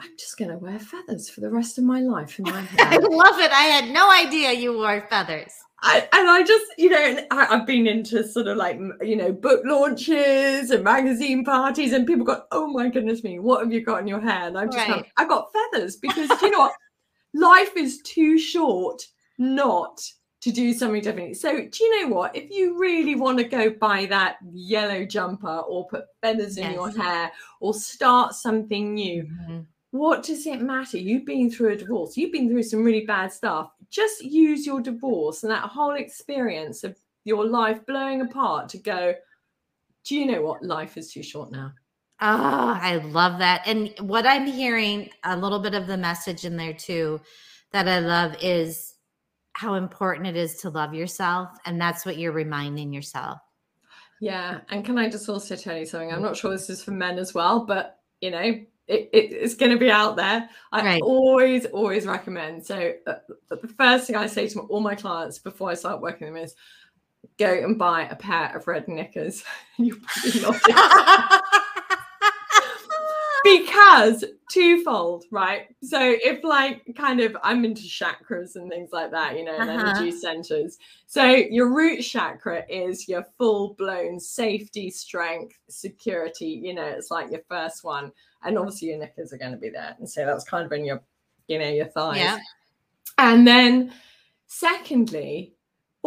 I'm 0.00 0.10
just 0.18 0.38
going 0.38 0.50
to 0.50 0.58
wear 0.58 0.78
feathers 0.78 1.28
for 1.28 1.40
the 1.40 1.50
rest 1.50 1.78
of 1.78 1.84
my 1.84 2.00
life 2.00 2.38
in 2.38 2.44
my 2.44 2.60
hair. 2.62 2.86
I 2.86 2.96
love 2.96 3.38
it. 3.40 3.50
I 3.50 3.64
had 3.64 3.90
no 3.90 4.10
idea 4.10 4.52
you 4.52 4.74
wore 4.74 5.06
feathers. 5.08 5.52
I, 5.80 6.08
and 6.12 6.28
I 6.28 6.42
just, 6.42 6.66
you 6.76 6.90
know, 6.90 7.24
I, 7.30 7.44
have 7.46 7.66
been 7.66 7.86
into 7.86 8.26
sort 8.26 8.48
of 8.48 8.56
like, 8.56 8.80
you 9.00 9.14
know, 9.14 9.32
book 9.32 9.62
launches 9.64 10.70
and 10.70 10.82
magazine 10.82 11.44
parties, 11.44 11.92
and 11.92 12.04
people 12.04 12.24
go, 12.24 12.42
"Oh 12.50 12.66
my 12.66 12.88
goodness 12.88 13.22
me, 13.22 13.38
what 13.38 13.62
have 13.62 13.72
you 13.72 13.84
got 13.84 14.00
in 14.00 14.08
your 14.08 14.20
hair?" 14.20 14.48
And 14.48 14.58
I 14.58 14.66
just, 14.66 14.88
right. 14.88 15.06
I 15.16 15.24
got 15.24 15.52
feathers 15.52 15.96
because 15.96 16.30
you 16.42 16.50
know 16.50 16.58
what, 16.58 16.72
life 17.32 17.76
is 17.76 18.02
too 18.02 18.38
short 18.38 19.00
not 19.38 20.00
to 20.40 20.52
do 20.52 20.72
something 20.72 21.02
differently. 21.02 21.34
So, 21.34 21.52
do 21.52 21.84
you 21.84 22.02
know 22.02 22.14
what? 22.14 22.36
If 22.36 22.50
you 22.50 22.78
really 22.78 23.14
want 23.14 23.38
to 23.38 23.44
go 23.44 23.70
buy 23.70 24.06
that 24.06 24.36
yellow 24.52 25.04
jumper 25.04 25.58
or 25.58 25.88
put 25.88 26.06
feathers 26.20 26.58
in 26.58 26.72
your 26.72 26.90
hair 26.90 27.30
or 27.60 27.74
start 27.74 28.34
something 28.34 28.94
new, 28.94 29.24
mm-hmm. 29.24 29.60
what 29.90 30.22
does 30.22 30.46
it 30.46 30.60
matter? 30.60 30.98
You've 30.98 31.26
been 31.26 31.50
through 31.50 31.72
a 31.72 31.76
divorce, 31.76 32.16
you've 32.16 32.32
been 32.32 32.48
through 32.48 32.62
some 32.62 32.84
really 32.84 33.04
bad 33.04 33.32
stuff. 33.32 33.72
Just 33.90 34.22
use 34.22 34.66
your 34.66 34.80
divorce 34.80 35.42
and 35.42 35.50
that 35.50 35.64
whole 35.64 35.94
experience 35.94 36.84
of 36.84 36.96
your 37.24 37.46
life 37.46 37.84
blowing 37.86 38.20
apart 38.20 38.68
to 38.70 38.78
go, 38.78 39.14
do 40.04 40.14
you 40.14 40.26
know 40.26 40.42
what? 40.42 40.62
Life 40.62 40.96
is 40.96 41.12
too 41.12 41.22
short 41.22 41.50
now. 41.50 41.72
Oh, 42.20 42.78
I 42.80 42.96
love 42.96 43.38
that. 43.38 43.62
And 43.66 43.92
what 44.00 44.26
I'm 44.26 44.46
hearing, 44.46 45.10
a 45.24 45.36
little 45.36 45.60
bit 45.60 45.74
of 45.74 45.86
the 45.86 45.96
message 45.96 46.44
in 46.44 46.56
there 46.56 46.72
too, 46.72 47.20
that 47.72 47.86
I 47.86 48.00
love 48.00 48.34
is 48.40 48.87
how 49.58 49.74
important 49.74 50.24
it 50.24 50.36
is 50.36 50.54
to 50.54 50.70
love 50.70 50.94
yourself. 50.94 51.48
And 51.66 51.80
that's 51.80 52.06
what 52.06 52.16
you're 52.16 52.30
reminding 52.30 52.92
yourself. 52.92 53.40
Yeah. 54.20 54.60
And 54.68 54.84
can 54.84 54.96
I 54.98 55.10
just 55.10 55.28
also 55.28 55.56
tell 55.56 55.76
you 55.76 55.84
something? 55.84 56.12
I'm 56.12 56.22
not 56.22 56.36
sure 56.36 56.52
this 56.52 56.70
is 56.70 56.84
for 56.84 56.92
men 56.92 57.18
as 57.18 57.34
well, 57.34 57.66
but 57.66 57.98
you 58.20 58.30
know, 58.30 58.38
it, 58.38 58.68
it, 58.86 59.32
it's 59.32 59.56
going 59.56 59.72
to 59.72 59.76
be 59.78 59.90
out 59.90 60.14
there. 60.14 60.48
I 60.70 60.84
right. 60.84 61.02
always, 61.02 61.66
always 61.66 62.06
recommend. 62.06 62.64
So, 62.64 62.92
uh, 63.04 63.14
the 63.48 63.66
first 63.66 64.06
thing 64.06 64.14
I 64.14 64.28
say 64.28 64.46
to 64.46 64.60
all 64.60 64.78
my 64.78 64.94
clients 64.94 65.40
before 65.40 65.70
I 65.70 65.74
start 65.74 66.00
working 66.00 66.28
with 66.28 66.36
them 66.36 66.44
is 66.44 66.54
go 67.36 67.52
and 67.52 67.76
buy 67.76 68.02
a 68.02 68.14
pair 68.14 68.56
of 68.56 68.68
red 68.68 68.86
knickers. 68.86 69.42
you 69.76 69.96
probably 69.96 70.40
it. 70.40 71.42
because 73.44 74.24
twofold, 74.50 75.24
right? 75.30 75.68
So 75.82 75.98
if 76.00 76.42
like 76.44 76.82
kind 76.96 77.20
of 77.20 77.36
I'm 77.42 77.64
into 77.64 77.82
chakras 77.82 78.56
and 78.56 78.70
things 78.70 78.90
like 78.92 79.10
that, 79.10 79.36
you 79.36 79.44
know, 79.44 79.56
and 79.56 79.70
uh-huh. 79.70 79.90
energy 79.90 80.10
centers. 80.10 80.78
So 81.06 81.24
your 81.24 81.72
root 81.72 82.02
chakra 82.02 82.64
is 82.68 83.08
your 83.08 83.24
full 83.36 83.74
blown 83.74 84.18
safety, 84.20 84.90
strength, 84.90 85.58
security. 85.68 86.60
You 86.62 86.74
know, 86.74 86.84
it's 86.84 87.10
like 87.10 87.30
your 87.30 87.42
first 87.48 87.84
one, 87.84 88.12
and 88.42 88.58
obviously 88.58 88.88
your 88.88 88.98
knickers 88.98 89.32
are 89.32 89.38
going 89.38 89.52
to 89.52 89.58
be 89.58 89.70
there, 89.70 89.94
and 89.98 90.08
so 90.08 90.24
that's 90.24 90.44
kind 90.44 90.66
of 90.66 90.72
in 90.72 90.84
your, 90.84 91.02
you 91.46 91.58
know, 91.58 91.68
your 91.68 91.86
thighs. 91.86 92.18
Yeah. 92.18 92.38
And 93.18 93.46
then, 93.46 93.92
secondly, 94.46 95.54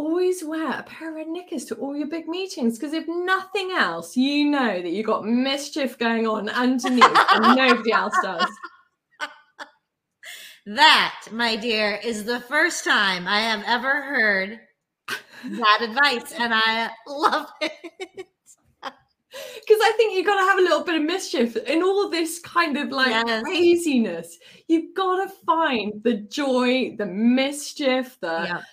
always 0.02 0.44
wear 0.44 0.80
a 0.80 0.84
pair 0.84 1.10
of 1.10 1.16
red 1.16 1.28
knickers 1.28 1.66
to 1.66 1.76
all 1.76 1.96
your 1.96 2.08
big 2.08 2.28
meetings 2.28 2.78
because 2.78 2.94
if 2.94 3.08
nothing 3.08 3.72
else, 3.72 4.18
you 4.18 4.50
know 4.50 4.82
that 4.82 4.90
you've 4.90 5.06
got 5.06 5.26
mischief 5.26 5.98
going 5.98 6.28
on 6.28 6.50
underneath 6.50 7.06
and 7.06 7.56
nobody 7.56 7.92
else 7.92 8.16
does. 8.24 8.50
That, 10.66 11.26
my 11.32 11.56
dear, 11.56 12.00
is 12.04 12.24
the 12.24 12.40
first 12.40 12.84
time 12.84 13.28
I 13.28 13.42
have 13.42 13.64
ever 13.66 14.02
heard 14.02 14.60
that 15.44 15.80
advice, 15.82 16.34
and 16.38 16.54
I 16.54 16.92
love 17.08 17.48
it. 17.62 17.72
Because 19.32 19.82
I 19.82 19.94
think 19.96 20.14
you've 20.14 20.26
got 20.26 20.42
to 20.42 20.46
have 20.46 20.60
a 20.60 20.62
little 20.62 20.84
bit 20.84 20.96
of 20.96 21.04
mischief 21.04 21.56
in 21.56 21.82
all 21.82 22.10
this 22.10 22.40
kind 22.40 22.76
of 22.76 22.90
like 22.90 23.08
yes. 23.08 23.42
craziness. 23.44 24.38
You've 24.68 24.94
got 24.94 25.24
to 25.24 25.34
find 25.46 26.04
the 26.04 26.16
joy, 26.16 26.96
the 26.98 27.06
mischief, 27.06 28.18
the 28.20 28.48
yep 28.50 28.64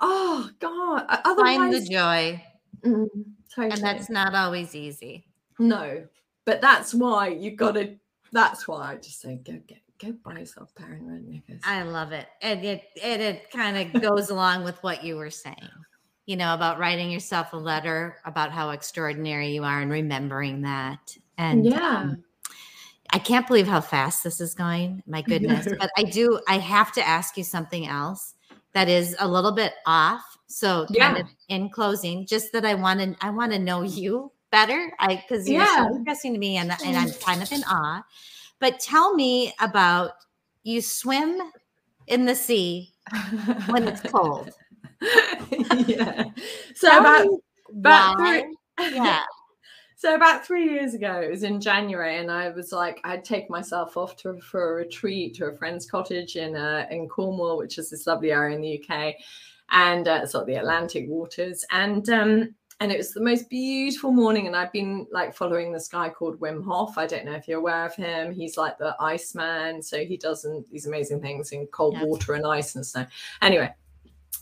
Oh 0.00 0.50
God! 0.58 1.04
Otherwise, 1.08 1.56
find 1.56 1.74
the 1.74 1.80
joy, 1.80 2.44
mm, 2.84 3.06
totally. 3.54 3.72
and 3.72 3.82
that's 3.82 4.10
not 4.10 4.34
always 4.34 4.74
easy. 4.74 5.26
No, 5.58 6.06
but 6.44 6.60
that's 6.60 6.92
why 6.92 7.28
you 7.28 7.52
got 7.52 7.72
to. 7.72 7.96
That's 8.32 8.68
why 8.68 8.92
I 8.92 8.96
just 8.96 9.20
say 9.20 9.36
go 9.36 9.58
get 9.66 9.80
go 9.98 10.12
buy 10.24 10.40
yourself 10.40 10.70
a 10.76 10.80
pair 10.80 10.94
of 10.94 11.02
red 11.02 11.26
knickers. 11.26 11.62
I 11.64 11.82
love 11.82 12.12
it, 12.12 12.28
and 12.42 12.64
it 12.64 12.84
it, 12.96 13.20
it 13.20 13.50
kind 13.50 13.94
of 13.94 14.02
goes 14.02 14.30
along 14.30 14.64
with 14.64 14.82
what 14.82 15.02
you 15.02 15.16
were 15.16 15.30
saying. 15.30 15.70
You 16.26 16.36
know 16.36 16.52
about 16.52 16.78
writing 16.78 17.10
yourself 17.10 17.52
a 17.52 17.56
letter 17.56 18.18
about 18.24 18.52
how 18.52 18.70
extraordinary 18.70 19.54
you 19.54 19.64
are 19.64 19.80
and 19.80 19.90
remembering 19.90 20.62
that. 20.62 21.16
And 21.38 21.64
yeah. 21.64 21.98
Um, 21.98 22.24
I 23.12 23.18
can't 23.18 23.46
believe 23.46 23.68
how 23.68 23.80
fast 23.80 24.24
this 24.24 24.40
is 24.40 24.54
going. 24.54 25.02
My 25.06 25.22
goodness. 25.22 25.68
But 25.78 25.90
I 25.96 26.02
do, 26.02 26.40
I 26.48 26.58
have 26.58 26.92
to 26.92 27.06
ask 27.06 27.36
you 27.36 27.44
something 27.44 27.86
else 27.86 28.34
that 28.76 28.90
is 28.90 29.16
a 29.20 29.26
little 29.26 29.52
bit 29.52 29.72
off. 29.86 30.22
So 30.48 30.86
yeah. 30.90 31.22
in 31.48 31.70
closing, 31.70 32.26
just 32.26 32.52
that 32.52 32.66
I 32.66 32.74
want 32.74 33.00
to 33.00 33.16
I 33.24 33.30
want 33.30 33.52
to 33.52 33.58
know 33.58 33.80
you 33.82 34.30
better. 34.50 34.92
I 34.98 35.16
because 35.16 35.48
you're 35.48 35.62
yeah. 35.62 35.88
so 35.88 35.96
interesting 35.96 36.34
to 36.34 36.38
me 36.38 36.58
and, 36.58 36.70
and 36.84 36.94
I'm 36.94 37.10
kind 37.12 37.42
of 37.42 37.50
in 37.50 37.64
awe. 37.64 38.04
But 38.60 38.78
tell 38.78 39.14
me 39.14 39.54
about 39.60 40.10
you 40.62 40.82
swim 40.82 41.40
in 42.06 42.26
the 42.26 42.34
sea 42.34 42.92
when 43.68 43.88
it's 43.88 44.02
cold. 44.02 44.50
yeah. 45.86 46.24
So 46.74 46.98
about 46.98 47.28
about 47.70 48.18
three, 48.18 48.56
yeah. 48.78 49.22
So 49.98 50.14
about 50.14 50.44
three 50.44 50.68
years 50.70 50.92
ago, 50.92 51.22
it 51.22 51.30
was 51.30 51.42
in 51.42 51.58
January, 51.58 52.18
and 52.18 52.30
I 52.30 52.50
was 52.50 52.70
like, 52.70 53.00
I'd 53.02 53.24
take 53.24 53.48
myself 53.48 53.96
off 53.96 54.14
to 54.18 54.38
for 54.40 54.72
a 54.72 54.74
retreat 54.74 55.34
to 55.36 55.46
a 55.46 55.56
friend's 55.56 55.90
cottage 55.90 56.36
in 56.36 56.54
uh, 56.54 56.86
in 56.90 57.08
Cornwall, 57.08 57.56
which 57.56 57.78
is 57.78 57.88
this 57.88 58.06
lovely 58.06 58.30
area 58.30 58.54
in 58.54 58.60
the 58.60 58.84
UK, 58.84 59.14
and 59.70 60.06
uh, 60.06 60.26
sort 60.26 60.42
of 60.42 60.48
the 60.48 60.56
Atlantic 60.56 61.08
waters, 61.08 61.64
and 61.70 62.10
um, 62.10 62.54
and 62.80 62.92
it 62.92 62.98
was 62.98 63.14
the 63.14 63.22
most 63.22 63.48
beautiful 63.48 64.12
morning. 64.12 64.46
And 64.46 64.54
I've 64.54 64.70
been 64.70 65.06
like 65.12 65.34
following 65.34 65.72
this 65.72 65.88
guy 65.88 66.10
called 66.10 66.40
Wim 66.40 66.62
Hof. 66.62 66.98
I 66.98 67.06
don't 67.06 67.24
know 67.24 67.32
if 67.32 67.48
you're 67.48 67.60
aware 67.60 67.86
of 67.86 67.94
him. 67.94 68.34
He's 68.34 68.58
like 68.58 68.76
the 68.76 68.94
Iceman, 69.00 69.80
so 69.82 70.04
he 70.04 70.18
does 70.18 70.46
these 70.70 70.86
amazing 70.86 71.22
things 71.22 71.52
in 71.52 71.66
cold 71.68 71.94
yes. 71.94 72.04
water 72.04 72.34
and 72.34 72.46
ice 72.46 72.74
and 72.74 72.84
snow. 72.84 73.06
Anyway, 73.40 73.72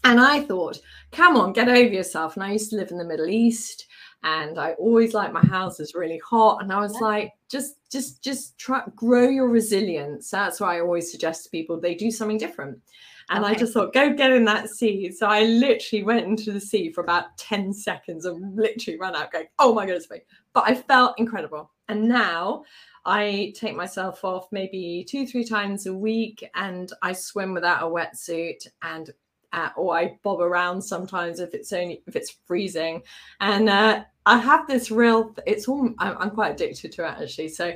and 0.02 0.18
I 0.18 0.40
thought, 0.40 0.80
come 1.12 1.36
on, 1.36 1.52
get 1.52 1.68
over 1.68 1.78
yourself. 1.78 2.34
And 2.34 2.42
I 2.42 2.50
used 2.50 2.70
to 2.70 2.76
live 2.76 2.90
in 2.90 2.98
the 2.98 3.04
Middle 3.04 3.28
East 3.28 3.86
and 4.24 4.58
I 4.58 4.72
always 4.72 5.12
like 5.12 5.34
my 5.34 5.44
house 5.44 5.78
is 5.80 5.94
really 5.94 6.18
hot. 6.18 6.62
And 6.62 6.72
I 6.72 6.80
was 6.80 6.94
like, 6.94 7.32
just, 7.50 7.76
just, 7.92 8.22
just 8.24 8.56
try 8.56 8.82
grow 8.96 9.28
your 9.28 9.48
resilience. 9.48 10.30
That's 10.30 10.60
why 10.60 10.78
I 10.78 10.80
always 10.80 11.10
suggest 11.10 11.44
to 11.44 11.50
people 11.50 11.78
they 11.78 11.94
do 11.94 12.10
something 12.10 12.38
different. 12.38 12.80
And 13.28 13.44
okay. 13.44 13.54
I 13.54 13.58
just 13.58 13.74
thought, 13.74 13.92
go 13.92 14.14
get 14.14 14.32
in 14.32 14.46
that 14.46 14.70
sea. 14.70 15.12
So 15.12 15.26
I 15.26 15.44
literally 15.44 16.04
went 16.04 16.26
into 16.26 16.52
the 16.52 16.60
sea 16.60 16.90
for 16.90 17.02
about 17.02 17.36
10 17.36 17.74
seconds 17.74 18.24
and 18.24 18.56
literally 18.56 18.98
ran 18.98 19.14
out 19.14 19.30
going, 19.30 19.46
oh 19.58 19.74
my 19.74 19.84
goodness 19.84 20.08
me. 20.10 20.20
But 20.54 20.64
I 20.66 20.74
felt 20.74 21.18
incredible. 21.18 21.70
And 21.88 22.08
now 22.08 22.64
I 23.04 23.52
take 23.56 23.76
myself 23.76 24.24
off 24.24 24.48
maybe 24.52 25.06
two, 25.06 25.26
three 25.26 25.44
times 25.44 25.86
a 25.86 25.92
week 25.92 26.48
and 26.54 26.90
I 27.02 27.12
swim 27.12 27.52
without 27.52 27.82
a 27.82 27.86
wetsuit 27.86 28.66
and 28.82 29.10
uh, 29.54 29.70
or 29.76 29.96
I 29.96 30.18
bob 30.22 30.40
around 30.40 30.82
sometimes 30.82 31.38
if 31.38 31.54
it's 31.54 31.72
only 31.72 32.02
if 32.06 32.16
it's 32.16 32.36
freezing. 32.44 33.02
And 33.40 33.68
uh, 33.68 34.04
I 34.26 34.38
have 34.38 34.66
this 34.66 34.90
real. 34.90 35.34
It's 35.46 35.68
all. 35.68 35.88
I'm, 35.98 36.16
I'm 36.18 36.30
quite 36.30 36.54
addicted 36.54 36.92
to 36.92 37.04
it 37.04 37.22
actually. 37.22 37.48
So 37.48 37.72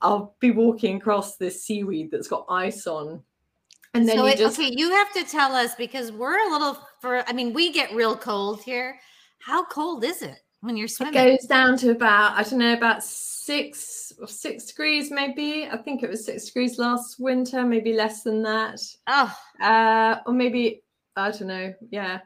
I'll 0.00 0.34
be 0.40 0.50
walking 0.50 0.96
across 0.96 1.36
this 1.36 1.62
seaweed 1.62 2.10
that's 2.10 2.28
got 2.28 2.46
ice 2.48 2.86
on, 2.86 3.22
and 3.94 4.08
then 4.08 4.16
so 4.16 4.24
you 4.24 4.32
it, 4.32 4.38
just 4.38 4.58
okay. 4.58 4.72
You 4.74 4.90
have 4.90 5.12
to 5.12 5.24
tell 5.24 5.54
us 5.54 5.74
because 5.74 6.10
we're 6.10 6.48
a 6.48 6.50
little. 6.50 6.78
For 7.00 7.28
I 7.28 7.32
mean, 7.32 7.52
we 7.52 7.72
get 7.72 7.92
real 7.94 8.16
cold 8.16 8.62
here. 8.62 8.98
How 9.40 9.64
cold 9.66 10.04
is 10.04 10.22
it 10.22 10.38
when 10.60 10.76
you're 10.76 10.88
swimming? 10.88 11.14
It 11.14 11.38
goes 11.38 11.46
down 11.46 11.76
to 11.78 11.90
about 11.90 12.38
I 12.38 12.42
don't 12.42 12.58
know 12.58 12.72
about 12.72 13.04
six 13.04 14.12
or 14.18 14.26
six 14.26 14.64
degrees 14.64 15.10
maybe. 15.10 15.68
I 15.70 15.76
think 15.76 16.02
it 16.02 16.08
was 16.08 16.24
six 16.24 16.46
degrees 16.46 16.78
last 16.78 17.20
winter, 17.20 17.64
maybe 17.64 17.92
less 17.92 18.22
than 18.22 18.42
that. 18.44 18.80
Oh, 19.06 19.36
uh, 19.60 20.20
or 20.26 20.32
maybe 20.32 20.82
I 21.18 21.30
don't 21.30 21.48
know. 21.48 21.74
Yeah, 21.90 22.20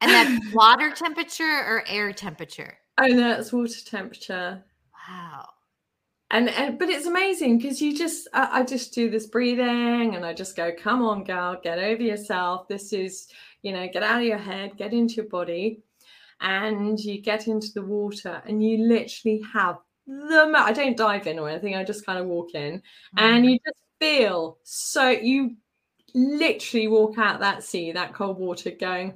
and 0.00 0.10
that's 0.10 0.40
water 0.54 0.90
temperature 0.90 1.44
or 1.44 1.84
air 1.86 2.12
temperature? 2.12 2.78
Oh, 2.98 3.14
that's 3.14 3.52
water 3.52 3.80
temperature. 3.84 4.62
Wow. 5.08 5.48
And, 6.32 6.48
and 6.48 6.78
but 6.78 6.88
it's 6.88 7.06
amazing 7.06 7.58
because 7.58 7.82
you 7.82 7.96
just 7.96 8.28
I, 8.32 8.60
I 8.60 8.62
just 8.62 8.94
do 8.94 9.10
this 9.10 9.26
breathing 9.26 10.14
and 10.14 10.24
I 10.24 10.32
just 10.32 10.56
go, 10.56 10.70
come 10.72 11.02
on, 11.02 11.24
girl, 11.24 11.58
get 11.62 11.78
over 11.78 12.02
yourself. 12.02 12.68
This 12.68 12.92
is, 12.92 13.28
you 13.62 13.72
know, 13.72 13.88
get 13.92 14.04
out 14.04 14.20
of 14.20 14.26
your 14.26 14.38
head, 14.38 14.76
get 14.76 14.92
into 14.92 15.14
your 15.14 15.26
body, 15.26 15.82
and 16.40 16.98
you 17.00 17.20
get 17.20 17.48
into 17.48 17.72
the 17.74 17.82
water 17.82 18.42
and 18.46 18.62
you 18.62 18.86
literally 18.86 19.42
have 19.52 19.78
the 20.06 20.52
I 20.56 20.72
don't 20.72 20.96
dive 20.96 21.26
in 21.26 21.38
or 21.38 21.48
anything, 21.48 21.74
I 21.74 21.84
just 21.84 22.06
kind 22.06 22.18
of 22.18 22.26
walk 22.26 22.54
in 22.54 22.78
mm-hmm. 22.78 23.18
and 23.18 23.46
you 23.46 23.58
just 23.66 23.80
feel 23.98 24.58
so 24.62 25.10
you 25.10 25.56
literally 26.14 26.88
walk 26.88 27.18
out 27.18 27.40
that 27.40 27.62
sea, 27.62 27.92
that 27.92 28.14
cold 28.14 28.38
water, 28.38 28.70
going, 28.70 29.14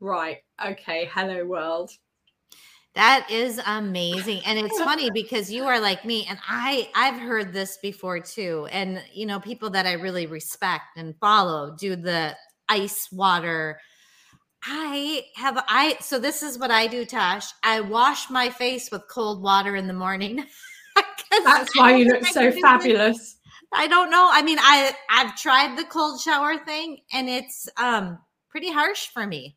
right, 0.00 0.38
okay, 0.64 1.08
hello 1.12 1.44
world. 1.44 1.90
That 2.94 3.28
is 3.30 3.60
amazing. 3.66 4.40
And 4.44 4.58
it's 4.58 4.78
funny 4.82 5.10
because 5.10 5.50
you 5.50 5.64
are 5.64 5.80
like 5.80 6.04
me 6.04 6.26
and 6.28 6.38
I 6.48 6.88
I've 6.94 7.20
heard 7.20 7.52
this 7.52 7.78
before 7.80 8.20
too. 8.20 8.68
And 8.72 9.02
you 9.12 9.26
know, 9.26 9.38
people 9.38 9.70
that 9.70 9.86
I 9.86 9.92
really 9.92 10.26
respect 10.26 10.96
and 10.96 11.14
follow 11.20 11.76
do 11.78 11.96
the 11.96 12.36
ice 12.68 13.08
water. 13.12 13.80
I 14.64 15.24
have 15.36 15.62
I 15.68 15.96
so 16.00 16.18
this 16.18 16.42
is 16.42 16.58
what 16.58 16.70
I 16.70 16.86
do, 16.86 17.04
Tosh. 17.06 17.46
I 17.62 17.80
wash 17.80 18.28
my 18.28 18.50
face 18.50 18.90
with 18.90 19.02
cold 19.08 19.42
water 19.42 19.76
in 19.76 19.86
the 19.86 19.94
morning. 19.94 20.44
That's 21.44 21.76
why 21.76 21.96
you 21.96 22.06
look 22.06 22.26
so 22.26 22.50
fabulous. 22.50 23.36
I 23.72 23.86
don't 23.86 24.10
know. 24.10 24.28
I 24.30 24.42
mean, 24.42 24.58
I 24.60 24.94
I've 25.08 25.36
tried 25.36 25.76
the 25.78 25.84
cold 25.84 26.20
shower 26.20 26.58
thing 26.64 27.00
and 27.12 27.28
it's 27.28 27.68
um 27.76 28.18
pretty 28.50 28.70
harsh 28.72 29.08
for 29.08 29.26
me. 29.26 29.56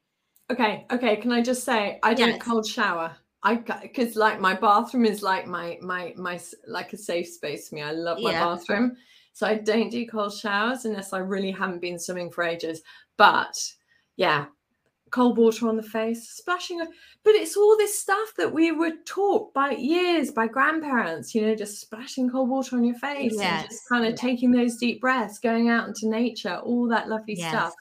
Okay, 0.51 0.85
okay. 0.91 1.15
Can 1.17 1.31
I 1.31 1.41
just 1.41 1.63
say 1.63 1.99
I 2.03 2.13
do 2.13 2.27
Yes. 2.27 2.35
a 2.35 2.39
cold 2.39 2.65
shower. 2.67 3.15
I 3.43 3.55
because 3.55 4.15
like 4.15 4.39
my 4.39 4.53
bathroom 4.53 5.05
is 5.05 5.21
like 5.23 5.47
my 5.47 5.77
my 5.81 6.13
my 6.15 6.39
like 6.67 6.93
a 6.93 6.97
safe 6.97 7.27
space 7.27 7.69
for 7.69 7.75
me. 7.75 7.81
I 7.81 7.91
love 7.91 8.21
my 8.21 8.31
Yeah. 8.31 8.39
bathroom, 8.39 8.95
so 9.33 9.47
I 9.47 9.55
don't 9.55 9.89
do 9.89 10.05
cold 10.07 10.33
showers 10.33 10.85
unless 10.85 11.11
I 11.13 11.19
really 11.19 11.51
haven't 11.51 11.81
been 11.81 11.99
swimming 11.99 12.31
for 12.31 12.43
ages. 12.43 12.81
But 13.17 13.55
yeah, 14.15 14.45
cold 15.13 15.37
water 15.37 15.69
on 15.69 15.77
the 15.77 15.83
face, 15.83 16.27
splashing. 16.27 16.79
But 16.79 17.35
it's 17.35 17.55
all 17.55 17.77
this 17.77 17.97
stuff 17.99 18.33
that 18.37 18.51
we 18.51 18.71
were 18.71 18.93
taught 19.05 19.53
by 19.53 19.69
years 19.71 20.31
by 20.31 20.47
grandparents. 20.47 21.35
You 21.35 21.43
know, 21.43 21.55
just 21.55 21.79
splashing 21.79 22.29
cold 22.31 22.49
water 22.49 22.75
on 22.75 22.83
your 22.83 22.97
face 22.97 23.39
and 23.39 23.69
just 23.69 23.87
kind 23.87 24.05
of 24.05 24.15
taking 24.15 24.51
those 24.51 24.75
deep 24.77 24.99
breaths, 25.01 25.37
going 25.39 25.69
out 25.69 25.87
into 25.87 26.09
nature, 26.09 26.55
all 26.55 26.87
that 26.89 27.07
lovely 27.09 27.35
Yes. 27.35 27.49
stuff. 27.49 27.73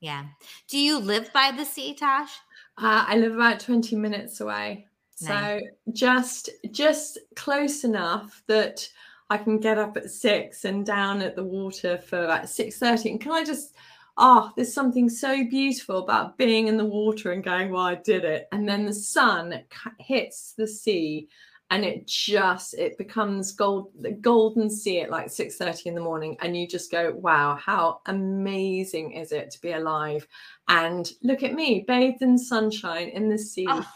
Yeah. 0.00 0.26
Do 0.68 0.78
you 0.78 0.98
live 0.98 1.32
by 1.32 1.52
the 1.56 1.64
sea, 1.64 1.94
Tosh? 1.94 2.32
Uh, 2.76 3.04
I 3.06 3.16
live 3.16 3.34
about 3.34 3.60
20 3.60 3.96
minutes 3.96 4.40
away. 4.40 4.86
So 5.14 5.28
Nice. 5.28 5.62
just 5.92 6.50
just 6.70 7.18
close 7.36 7.84
enough 7.84 8.42
that 8.46 8.88
I 9.30 9.38
can 9.38 9.58
get 9.58 9.78
up 9.78 9.96
at 9.96 10.10
six 10.10 10.64
and 10.64 10.84
down 10.86 11.22
at 11.22 11.36
the 11.36 11.44
water 11.44 11.98
for 11.98 12.24
about 12.24 12.48
6:30. 12.48 13.10
And 13.10 13.20
can 13.20 13.32
I 13.32 13.44
just 13.44 13.74
oh, 14.18 14.52
there's 14.56 14.74
something 14.74 15.08
so 15.08 15.44
beautiful 15.48 15.98
about 15.98 16.36
being 16.36 16.68
in 16.68 16.76
the 16.76 16.84
water 16.84 17.32
and 17.32 17.44
going, 17.44 17.70
well, 17.70 17.82
I 17.82 17.94
did 17.94 18.24
it. 18.24 18.48
And 18.52 18.68
then 18.68 18.84
the 18.84 18.92
sun 18.92 19.62
hits 20.00 20.54
the 20.58 20.66
sea 20.66 21.28
and 21.70 21.84
it 21.84 22.06
just 22.06 22.74
it 22.74 22.96
becomes 22.96 23.52
gold 23.52 23.92
the 24.00 24.12
golden 24.12 24.70
sea 24.70 25.00
at 25.02 25.10
like 25.10 25.26
6:30 25.26 25.86
in 25.86 25.94
the 25.94 26.00
morning 26.00 26.34
and 26.40 26.56
you 26.56 26.66
just 26.66 26.90
go 26.90 27.12
wow 27.14 27.56
how 27.56 28.00
amazing 28.06 29.12
is 29.12 29.32
it 29.32 29.50
to 29.50 29.60
be 29.60 29.72
alive 29.72 30.26
and 30.68 31.12
look 31.22 31.42
at 31.42 31.52
me 31.52 31.84
bathed 31.86 32.22
in 32.22 32.38
sunshine 32.38 33.08
in 33.10 33.28
the 33.28 33.36
sea 33.36 33.66
Oh, 33.68 33.86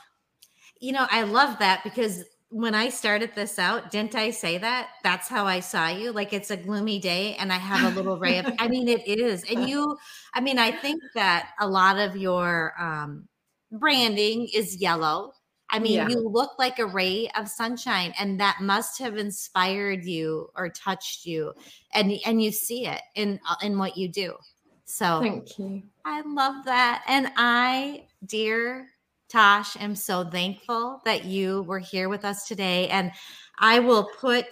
you 0.82 0.90
know, 0.90 1.06
I 1.10 1.22
love 1.22 1.60
that 1.60 1.84
because 1.84 2.24
when 2.52 2.74
I 2.74 2.90
started 2.90 3.34
this 3.34 3.58
out, 3.58 3.90
didn't 3.90 4.14
I 4.14 4.30
say 4.30 4.58
that? 4.58 4.90
That's 5.02 5.26
how 5.26 5.46
I 5.46 5.60
saw 5.60 5.88
you. 5.88 6.12
Like 6.12 6.32
it's 6.34 6.50
a 6.50 6.56
gloomy 6.56 6.98
day 6.98 7.34
and 7.36 7.50
I 7.52 7.56
have 7.56 7.82
a 7.82 7.96
little 7.96 8.18
ray 8.18 8.38
of 8.38 8.46
I 8.58 8.68
mean 8.68 8.88
it 8.88 9.06
is. 9.08 9.42
And 9.44 9.66
you 9.68 9.96
I 10.34 10.40
mean 10.40 10.58
I 10.58 10.70
think 10.70 11.02
that 11.14 11.52
a 11.60 11.66
lot 11.66 11.98
of 11.98 12.16
your 12.16 12.74
um 12.78 13.28
branding 13.70 14.48
is 14.52 14.76
yellow. 14.76 15.32
I 15.70 15.78
mean, 15.78 15.94
Yeah. 15.94 16.08
you 16.10 16.18
look 16.20 16.50
like 16.58 16.78
a 16.78 16.84
ray 16.86 17.30
of 17.34 17.48
sunshine 17.48 18.12
and 18.18 18.38
that 18.40 18.58
must 18.60 18.98
have 18.98 19.16
inspired 19.16 20.04
you 20.04 20.50
or 20.54 20.68
touched 20.68 21.24
you 21.24 21.54
and 21.94 22.12
and 22.26 22.42
you 22.42 22.52
see 22.52 22.86
it 22.86 23.00
in 23.14 23.40
uh, 23.48 23.56
in 23.62 23.78
what 23.78 23.96
you 23.96 24.08
do. 24.08 24.36
So 24.84 25.20
thank 25.20 25.58
you 25.58 25.82
I 26.04 26.20
love 26.22 26.64
that. 26.66 27.04
And 27.08 27.32
I, 27.36 28.08
dear 28.26 28.88
Tosh, 29.32 29.76
am 29.80 29.94
so 29.96 30.28
thankful 30.28 31.00
that 31.06 31.24
you 31.24 31.62
were 31.62 31.78
here 31.78 32.08
with 32.10 32.24
us 32.24 32.46
today. 32.46 32.88
And 32.88 33.10
I 33.58 33.78
will 33.78 34.10
put 34.20 34.44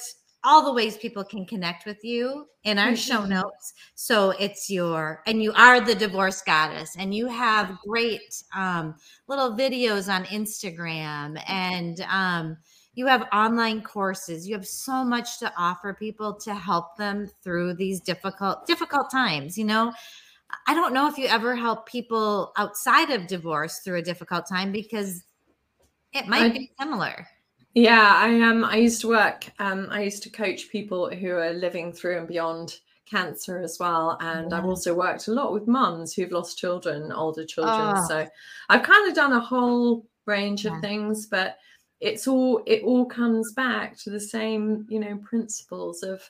all 0.43 0.65
the 0.65 0.73
ways 0.73 0.97
people 0.97 1.23
can 1.23 1.45
connect 1.45 1.85
with 1.85 2.03
you 2.03 2.47
in 2.65 2.79
our 2.79 2.97
show 2.97 3.21
Mhm. 3.21 3.29
notes. 3.29 3.75
So 3.95 4.31
it's 4.31 4.71
your, 4.71 5.23
and 5.27 5.43
you 5.43 5.53
are 5.53 5.83
the 5.83 5.95
divorce 5.95 6.41
goddess, 6.41 6.97
and 6.99 7.15
you 7.15 7.27
have 7.27 7.79
great 7.87 8.43
um, 8.57 8.95
little 9.29 9.53
videos 9.55 10.11
on 10.13 10.25
Instagram, 10.25 11.43
and 11.47 12.01
um, 12.11 12.57
you 12.95 13.07
have 13.07 13.29
online 13.35 13.83
courses. 13.83 14.49
You 14.49 14.55
have 14.55 14.67
so 14.67 15.05
much 15.05 15.39
to 15.41 15.53
offer 15.59 15.93
people 15.93 16.35
to 16.41 16.55
help 16.55 16.97
them 16.97 17.27
through 17.43 17.75
these 17.75 18.01
difficult, 18.01 18.67
difficult 18.67 19.11
times. 19.11 19.59
You 19.59 19.65
know, 19.67 19.93
I 20.67 20.75
don't 20.75 20.95
know 20.95 21.09
if 21.09 21.19
you 21.19 21.27
ever 21.27 21.55
help 21.57 21.87
people 21.87 22.53
outside 22.57 23.11
of 23.11 23.27
divorce 23.27 23.79
through 23.81 23.99
a 23.99 24.03
difficult 24.03 24.47
time 24.49 24.73
because 24.73 25.23
it 26.13 26.27
might 26.29 26.43
I- 26.53 26.59
be 26.59 26.73
similar. 26.81 27.27
yeah 27.75 28.13
i 28.17 28.41
um 28.41 28.65
i 28.65 28.77
used 28.77 29.01
to 29.01 29.09
work 29.09 29.45
um 29.61 29.87
i 29.91 30.03
used 30.03 30.25
to 30.25 30.31
coach 30.31 30.69
people 30.71 31.09
who 31.09 31.31
are 31.31 31.53
living 31.53 31.93
through 31.93 32.19
and 32.19 32.27
beyond 32.27 32.75
cancer 33.09 33.61
as 33.61 33.77
well 33.79 34.19
and 34.21 34.53
i've 34.53 34.65
also 34.65 34.93
worked 34.93 35.29
a 35.29 35.33
lot 35.33 35.53
with 35.53 35.69
mums 35.69 36.13
who've 36.13 36.33
lost 36.33 36.59
children 36.59 37.13
older 37.13 37.45
children 37.45 37.95
Oh. 37.97 38.05
so 38.09 38.27
i've 38.71 38.83
kind 38.83 39.09
of 39.09 39.15
done 39.15 39.33
a 39.35 39.41
whole 39.41 40.05
range 40.27 40.67
of 40.67 40.73
things 40.81 41.27
but 41.27 41.59
it's 42.01 42.27
all 42.27 42.63
it 42.67 42.83
all 42.83 43.05
comes 43.07 43.53
back 43.53 43.97
to 43.99 44.11
the 44.11 44.19
same 44.21 44.87
you 44.89 44.99
know 44.99 45.17
principles 45.19 46.03
of 46.03 46.29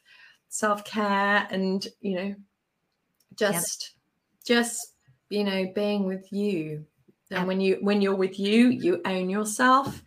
self-care 0.50 1.46
and 1.50 1.88
you 2.02 2.16
know 2.16 2.34
just 3.34 3.94
just 4.50 4.94
you 5.28 5.44
know 5.44 5.70
being 5.74 6.04
with 6.04 6.32
you. 6.32 6.84
And 7.30 7.46
when 7.46 7.60
you 7.60 7.78
when 7.80 8.00
you're 8.02 8.16
with 8.16 8.40
you 8.40 8.68
you 8.68 9.00
own 9.04 9.30
yourself. 9.30 10.02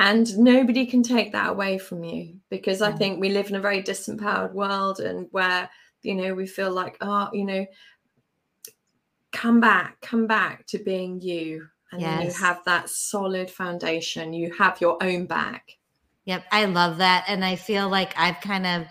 And 0.00 0.38
nobody 0.38 0.86
can 0.86 1.02
take 1.02 1.32
that 1.32 1.50
away 1.50 1.76
from 1.76 2.04
you 2.04 2.36
because 2.50 2.82
i 2.82 2.92
think 2.92 3.20
we 3.20 3.30
live 3.30 3.48
in 3.48 3.56
a 3.56 3.60
very 3.60 3.82
disempowered 3.82 4.52
world 4.52 5.00
and 5.00 5.26
where 5.32 5.68
you 6.02 6.14
know 6.14 6.34
we 6.34 6.46
feel 6.46 6.70
like 6.70 6.96
oh 7.00 7.28
you 7.32 7.44
know 7.44 7.66
come 9.32 9.60
back 9.60 10.00
come 10.00 10.26
back 10.26 10.66
to 10.66 10.78
being 10.78 11.20
you. 11.20 11.68
And 11.90 12.02
then 12.02 12.22
you 12.26 12.32
have 12.32 12.62
that 12.64 12.90
solid 12.90 13.50
foundation. 13.50 14.34
You 14.34 14.52
have 14.58 14.78
your 14.78 15.02
own 15.02 15.24
back. 15.24 15.78
Yep, 16.26 16.44
I 16.52 16.66
love 16.66 16.98
that, 16.98 17.24
and 17.28 17.42
I 17.42 17.56
feel 17.56 17.88
like 17.88 18.12
I've 18.14 18.42
kind 18.42 18.66
of 18.66 18.86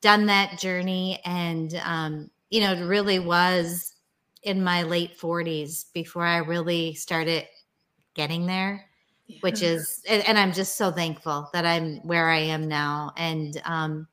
done 0.00 0.24
that 0.26 0.58
journey, 0.58 1.20
and 1.26 1.74
um, 1.84 2.30
you 2.48 2.62
know, 2.62 2.72
it 2.72 2.82
really 2.82 3.18
was 3.18 3.97
in 4.42 4.62
my 4.62 4.82
late 4.82 5.16
forties 5.16 5.86
before 5.94 6.24
I 6.24 6.38
really 6.38 6.94
started 6.94 7.46
getting 8.14 8.46
there. 8.46 8.84
which 9.40 9.62
is 9.62 10.02
and, 10.08 10.26
and 10.26 10.38
i'm 10.38 10.52
just 10.52 10.76
so 10.76 10.90
thankful 10.90 11.50
that 11.52 11.66
i'm 11.66 11.96
where 11.98 12.30
i 12.30 12.38
am 12.38 12.66
now 12.66 13.12
and 13.18 13.60
um 13.66 14.08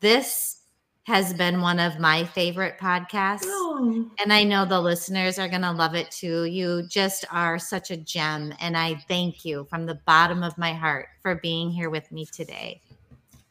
this 0.00 0.62
has 1.06 1.34
been 1.34 1.60
one 1.60 1.80
of 1.80 1.98
my 1.98 2.24
favorite 2.24 2.78
podcasts 2.78 3.42
oh, 3.46 4.08
and 4.22 4.32
i 4.32 4.44
know 4.44 4.64
the 4.64 4.80
listeners 4.80 5.38
are 5.38 5.48
going 5.48 5.60
to 5.60 5.72
love 5.72 5.94
it 5.94 6.10
too. 6.10 6.44
You 6.44 6.84
just 6.88 7.24
are 7.32 7.58
such 7.58 7.90
a 7.90 7.96
gem 7.96 8.54
and 8.60 8.76
i 8.76 8.94
thank 9.08 9.44
you 9.44 9.66
from 9.68 9.86
the 9.86 10.00
bottom 10.06 10.42
of 10.42 10.56
my 10.56 10.72
heart 10.72 11.08
for 11.20 11.34
being 11.34 11.70
here 11.70 11.90
with 11.90 12.10
me 12.12 12.24
today. 12.24 12.80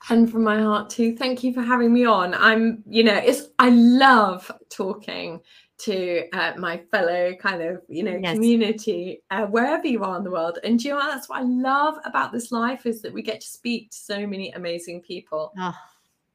And 0.10 0.30
from 0.30 0.44
my 0.44 0.62
heart 0.62 0.90
too. 0.90 1.16
Thank 1.16 1.44
you 1.44 1.54
for 1.54 1.62
having 1.62 1.94
me 1.94 2.06
on. 2.06 2.34
I'm 2.34 2.84
you 2.88 3.04
know 3.04 3.16
it's 3.16 3.50
i 3.60 3.70
love 3.70 4.50
talking 4.70 5.42
to 5.84 6.28
uh, 6.34 6.54
my 6.58 6.78
fellow 6.92 7.34
kind 7.36 7.62
of 7.62 7.82
you 7.88 8.04
know 8.04 8.18
Yes. 8.22 8.36
community 8.36 9.22
uh, 9.32 9.46
wherever 9.48 9.88
you 9.88 10.04
are 10.04 10.18
in 10.18 10.24
the 10.24 10.32
world 10.32 10.60
and 10.64 10.80
do 10.80 10.88
you 10.90 10.94
know 10.94 11.02
that's 11.02 11.28
what 11.30 11.40
i 11.40 11.44
love 11.44 11.96
about 12.06 12.32
this 12.32 12.52
life 12.52 12.86
is 12.86 13.02
that 13.02 13.12
we 13.14 13.22
get 13.22 13.42
to 13.42 13.48
speak 13.48 13.92
to 13.92 13.98
so 13.98 14.26
many 14.28 14.52
amazing 14.52 15.02
people 15.02 15.52
oh 15.60 15.74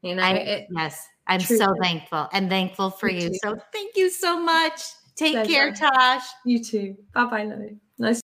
you 0.01 0.15
know 0.15 0.23
I, 0.23 0.33
it, 0.33 0.67
yes 0.71 1.07
i'm 1.27 1.39
truly. 1.39 1.59
so 1.59 1.73
thankful 1.81 2.27
and 2.33 2.49
thankful 2.49 2.89
for 2.91 3.07
Me 3.07 3.23
you 3.23 3.33
so 3.43 3.57
thank 3.73 3.95
you 3.95 4.09
so 4.09 4.39
much 4.39 4.81
take 5.15 5.47
care 5.47 5.71
Pleasure. 5.71 5.89
tosh 5.93 6.23
you 6.45 6.63
too 6.63 6.95
bye 7.13 7.25
bye 7.25 7.43
Lily. 7.45 7.77
nice 7.97 8.21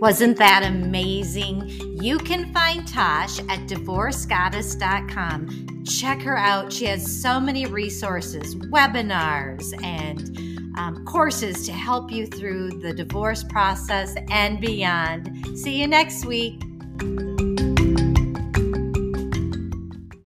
Wasn't 0.00 0.36
that 0.36 0.64
amazing? 0.66 1.70
You 2.04 2.18
can 2.18 2.52
find 2.52 2.86
Tosh 2.86 3.38
at 3.38 3.66
divorcegoddess.com. 3.66 5.84
Check 5.86 6.20
her 6.20 6.36
out. 6.36 6.70
She 6.70 6.84
has 6.84 7.22
so 7.22 7.40
many 7.40 7.64
resources, 7.64 8.56
webinars, 8.56 9.72
and 9.82 10.76
um, 10.76 11.02
courses 11.06 11.64
to 11.64 11.72
help 11.72 12.12
you 12.12 12.26
through 12.26 12.82
the 12.82 12.92
divorce 12.92 13.42
process 13.42 14.16
and 14.30 14.60
beyond. 14.60 15.58
See 15.58 15.80
you 15.80 15.86
next 15.86 16.26
week. 16.26 16.60